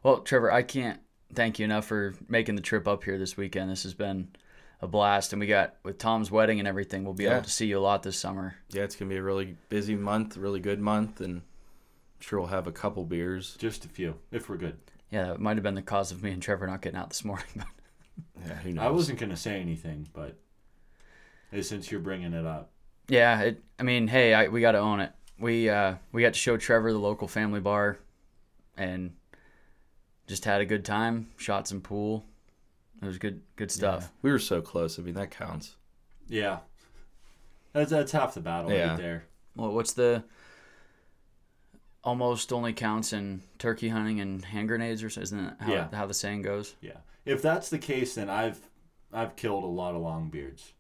Well, 0.04 0.20
Trevor, 0.20 0.52
I 0.52 0.62
can't 0.62 1.00
thank 1.34 1.58
you 1.58 1.66
enough 1.66 1.86
for 1.88 2.14
making 2.30 2.58
the 2.58 2.62
trip 2.62 2.88
up 2.88 3.04
here 3.06 3.18
this 3.18 3.36
weekend. 3.36 3.72
This 3.72 3.82
has 3.82 3.96
been 3.96 4.28
a 4.84 4.88
blast, 4.88 5.34
and 5.34 5.40
we 5.40 5.48
got 5.48 5.78
with 5.82 5.98
Tom's 5.98 6.30
wedding 6.30 6.60
and 6.60 6.68
everything. 6.68 7.04
We'll 7.04 7.16
be 7.16 7.24
Yeah. 7.24 7.38
able 7.38 7.46
to 7.46 7.50
see 7.50 7.66
you 7.66 7.80
a 7.80 7.82
lot 7.82 8.04
this 8.04 8.20
summer. 8.20 8.58
Yeah, 8.70 8.84
it's 8.84 8.96
gonna 8.96 9.10
be 9.10 9.18
a 9.18 9.24
really 9.24 9.58
busy 9.70 9.96
month, 9.96 10.38
really 10.38 10.60
good 10.60 10.80
month, 10.80 11.22
and 11.22 11.38
I'm 11.38 12.20
sure 12.20 12.38
we'll 12.38 12.50
have 12.50 12.68
a 12.68 12.72
couple 12.72 13.04
beers. 13.04 13.56
Just 13.58 13.84
a 13.84 13.90
few, 13.90 14.20
if 14.30 14.48
we're 14.48 14.58
good. 14.58 14.78
Yeah, 15.10 15.34
it 15.34 15.40
might 15.40 15.58
have 15.58 15.64
been 15.64 15.74
the 15.74 15.82
cause 15.82 16.12
of 16.12 16.22
me 16.22 16.30
and 16.34 16.44
Trevor 16.44 16.68
not 16.68 16.84
getting 16.84 17.00
out 17.00 17.10
this 17.10 17.26
morning. 17.26 17.48
But 18.36 18.46
Yeah, 18.48 18.54
who 18.56 18.74
knows? 18.74 18.84
I 18.86 18.90
wasn't 18.90 19.20
gonna 19.20 19.38
say 19.38 19.60
anything, 19.62 20.08
but 20.14 20.38
since 21.62 21.92
you're 21.92 22.02
bringing 22.02 22.34
it 22.34 22.46
up, 22.46 22.72
yeah, 23.08 23.42
it, 23.42 23.64
I 23.80 23.84
mean, 23.84 24.08
hey, 24.08 24.34
I, 24.34 24.48
we 24.50 24.60
got 24.62 24.74
to 24.74 24.80
own 24.80 25.00
it. 25.00 25.12
We 25.40 25.70
uh, 25.70 25.96
we 26.12 26.22
got 26.22 26.34
to 26.34 26.40
show 26.40 26.58
Trevor 26.58 26.92
the 26.92 27.00
local 27.00 27.28
family 27.28 27.60
bar, 27.62 27.98
and 28.76 29.14
just 30.28 30.44
had 30.46 30.60
a 30.62 30.66
good 30.66 30.84
time. 30.84 31.28
Shot 31.38 31.68
some 31.68 31.80
pool. 31.82 32.26
It 33.02 33.06
was 33.06 33.18
good 33.18 33.42
good 33.56 33.72
stuff. 33.72 34.12
We 34.22 34.32
were 34.32 34.40
so 34.40 34.62
close. 34.62 34.98
I 35.00 35.04
mean, 35.04 35.14
that 35.16 35.32
counts. 35.32 35.76
yeah, 36.28 36.60
that's 37.74 37.92
that's 37.92 38.12
half 38.12 38.34
the 38.34 38.42
battle 38.42 38.72
Yeah. 38.72 38.90
right 38.90 38.98
there. 38.98 39.24
Well, 39.56 39.72
what's 39.72 39.94
the 39.94 40.24
almost 42.04 42.54
only 42.54 42.74
counts 42.74 43.12
in 43.14 43.42
turkey 43.60 43.90
hunting 43.90 44.20
and 44.20 44.44
hand 44.46 44.68
grenades, 44.68 45.04
or 45.04 45.10
so- 45.10 45.22
isn't 45.22 45.38
that 45.38 45.58
how, 45.60 45.72
Yeah. 45.74 45.88
how 45.94 46.06
the 46.06 46.14
saying 46.14 46.42
goes? 46.44 46.76
Yeah. 46.82 46.98
If 47.26 47.42
that's 47.42 47.70
the 47.70 47.80
case, 47.80 48.16
then 48.16 48.30
I've 48.30 48.60
I've 49.14 49.36
killed 49.38 49.64
a 49.64 49.68
lot 49.68 49.96
of 49.96 50.02
longbeards. 50.02 50.72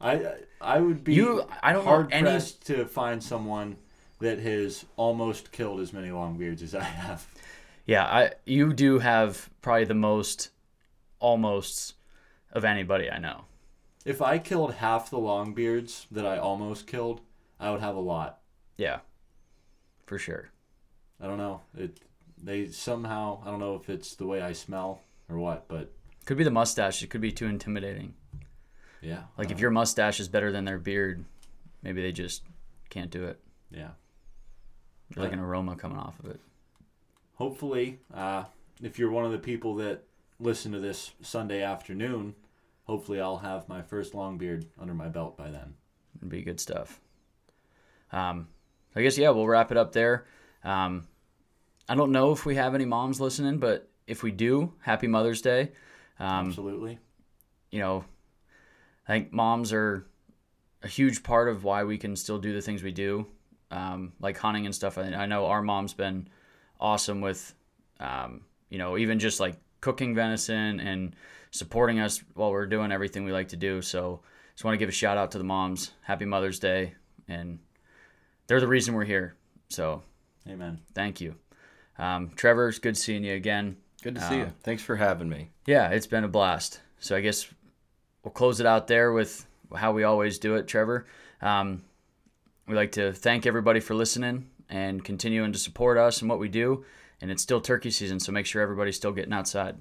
I 0.00 0.34
I 0.60 0.80
would 0.80 1.02
be 1.04 1.14
You- 1.14 1.46
I 1.62 1.72
don't 1.72 1.84
hard 1.84 2.12
any- 2.12 2.22
pressed 2.24 2.66
to 2.66 2.84
find 2.86 3.22
someone 3.22 3.76
that 4.20 4.38
has 4.38 4.84
almost 4.96 5.50
killed 5.52 5.80
as 5.80 5.92
many 5.92 6.08
longbeards 6.08 6.62
as 6.62 6.74
I 6.74 6.82
have. 6.84 7.26
Yeah, 7.86 8.04
I 8.04 8.32
you 8.44 8.72
do 8.72 8.98
have 9.00 9.48
probably 9.62 9.84
the 9.84 9.94
most 9.94 10.50
almosts 11.20 11.94
of 12.52 12.64
anybody 12.64 13.10
I 13.10 13.18
know. 13.18 13.44
If 14.04 14.22
I 14.22 14.38
killed 14.38 14.74
half 14.74 15.10
the 15.10 15.18
longbeards 15.18 16.06
that 16.10 16.24
I 16.24 16.38
almost 16.38 16.86
killed, 16.86 17.20
I 17.60 17.70
would 17.70 17.80
have 17.80 17.96
a 17.96 18.00
lot. 18.00 18.40
Yeah, 18.76 19.00
for 20.08 20.18
sure. 20.18 20.50
I 21.20 21.26
don't 21.26 21.38
know. 21.38 21.60
It 21.76 22.00
they 22.42 22.68
somehow 22.68 23.42
I 23.44 23.50
don't 23.50 23.60
know 23.60 23.74
if 23.76 23.88
it's 23.90 24.14
the 24.16 24.26
way 24.26 24.40
I 24.40 24.52
smell 24.52 25.00
or 25.28 25.38
what, 25.38 25.68
but 25.68 25.92
Could 26.24 26.38
be 26.38 26.44
the 26.44 26.50
mustache. 26.50 27.02
It 27.02 27.10
could 27.10 27.20
be 27.20 27.32
too 27.32 27.46
intimidating. 27.46 28.14
yeah. 29.02 29.22
Like 29.36 29.50
if 29.50 29.60
your 29.60 29.70
mustache 29.70 30.20
is 30.20 30.28
better 30.28 30.50
than 30.52 30.64
their 30.64 30.78
beard, 30.78 31.24
maybe 31.82 32.00
they 32.02 32.12
just 32.12 32.42
can't 32.90 33.10
do 33.10 33.24
it. 33.24 33.38
yeah. 33.70 33.90
There's 35.10 35.24
like 35.24 35.32
an 35.32 35.38
aroma 35.40 35.74
coming 35.76 35.96
off 35.98 36.18
of 36.20 36.26
it. 36.26 36.40
hopefully, 37.34 37.98
uh, 38.14 38.44
if 38.82 38.98
you're 38.98 39.10
one 39.10 39.24
of 39.24 39.32
the 39.32 39.38
people 39.38 39.74
that 39.76 40.04
listen 40.38 40.70
to 40.72 40.80
this 40.80 41.12
Sunday 41.22 41.62
afternoon, 41.62 42.34
hopefully 42.84 43.18
I'll 43.20 43.38
have 43.38 43.68
my 43.70 43.80
first 43.80 44.14
long 44.14 44.36
beard 44.36 44.66
under 44.78 44.92
my 44.92 45.08
belt 45.08 45.36
by 45.36 45.50
then. 45.50 45.74
It'd 46.18 46.28
be 46.28 46.42
good 46.42 46.60
stuff. 46.60 47.00
Um, 48.12 48.48
I 48.94 49.02
guess 49.02 49.18
yeah, 49.18 49.30
we'll 49.30 49.46
wrap 49.46 49.70
it 49.70 49.76
up 49.76 49.92
there. 49.92 50.26
Um, 50.64 51.06
I 51.88 51.94
don't 51.94 52.12
know 52.12 52.32
if 52.32 52.44
we 52.44 52.56
have 52.56 52.74
any 52.74 52.84
moms 52.84 53.20
listening, 53.20 53.58
but 53.58 53.88
if 54.06 54.22
we 54.22 54.30
do, 54.30 54.72
happy 54.80 55.06
Mother's 55.06 55.40
Day. 55.40 55.72
Um, 56.18 56.48
Absolutely. 56.48 56.98
you 57.70 57.80
know, 57.80 58.04
I 59.06 59.12
think 59.12 59.32
moms 59.32 59.72
are 59.72 60.06
a 60.82 60.88
huge 60.88 61.22
part 61.22 61.48
of 61.48 61.64
why 61.64 61.84
we 61.84 61.98
can 61.98 62.16
still 62.16 62.38
do 62.38 62.52
the 62.52 62.60
things 62.60 62.82
we 62.82 62.92
do, 62.92 63.26
um, 63.70 64.12
like 64.20 64.36
hunting 64.36 64.66
and 64.66 64.74
stuff. 64.74 64.98
I, 64.98 65.02
I 65.14 65.26
know 65.26 65.46
our 65.46 65.62
mom's 65.62 65.94
been 65.94 66.28
awesome 66.80 67.20
with, 67.20 67.54
um, 68.00 68.42
you 68.68 68.78
know, 68.78 68.98
even 68.98 69.18
just 69.18 69.40
like 69.40 69.56
cooking 69.80 70.14
venison 70.14 70.80
and 70.80 71.14
supporting 71.50 72.00
us 72.00 72.22
while 72.34 72.50
we're 72.50 72.66
doing 72.66 72.92
everything 72.92 73.24
we 73.24 73.32
like 73.32 73.48
to 73.48 73.56
do. 73.56 73.80
So 73.80 74.20
just 74.54 74.64
want 74.64 74.74
to 74.74 74.78
give 74.78 74.88
a 74.88 74.92
shout 74.92 75.16
out 75.16 75.30
to 75.32 75.38
the 75.38 75.44
moms. 75.44 75.92
Happy 76.02 76.24
Mother's 76.24 76.58
Day. 76.58 76.94
And 77.28 77.58
they're 78.48 78.60
the 78.60 78.66
reason 78.66 78.94
we're 78.94 79.04
here. 79.04 79.36
So 79.68 80.02
Amen. 80.48 80.80
thank 80.94 81.20
you. 81.20 81.36
Um, 81.98 82.32
Trevor, 82.34 82.68
it's 82.68 82.78
good 82.78 82.96
seeing 82.96 83.22
you 83.22 83.34
again. 83.34 83.76
Good 84.02 84.14
to 84.16 84.20
see 84.20 84.36
you. 84.36 84.52
Thanks 84.62 84.82
for 84.82 84.96
having 84.96 85.28
me. 85.28 85.50
Yeah, 85.66 85.88
it's 85.88 86.06
been 86.06 86.24
a 86.24 86.28
blast. 86.28 86.80
So 87.00 87.16
I 87.16 87.20
guess 87.20 87.48
we'll 88.22 88.32
close 88.32 88.60
it 88.60 88.66
out 88.66 88.86
there 88.86 89.12
with 89.12 89.46
how 89.74 89.92
we 89.92 90.04
always 90.04 90.38
do 90.38 90.54
it, 90.54 90.66
Trevor. 90.68 91.06
Um, 91.42 91.82
we 92.66 92.74
like 92.74 92.92
to 92.92 93.12
thank 93.12 93.46
everybody 93.46 93.80
for 93.80 93.94
listening 93.94 94.48
and 94.68 95.04
continuing 95.04 95.52
to 95.52 95.58
support 95.58 95.98
us 95.98 96.20
and 96.20 96.30
what 96.30 96.38
we 96.38 96.48
do. 96.48 96.84
And 97.20 97.30
it's 97.30 97.42
still 97.42 97.60
turkey 97.60 97.90
season, 97.90 98.20
so 98.20 98.30
make 98.30 98.46
sure 98.46 98.62
everybody's 98.62 98.96
still 98.96 99.12
getting 99.12 99.32
outside. 99.32 99.76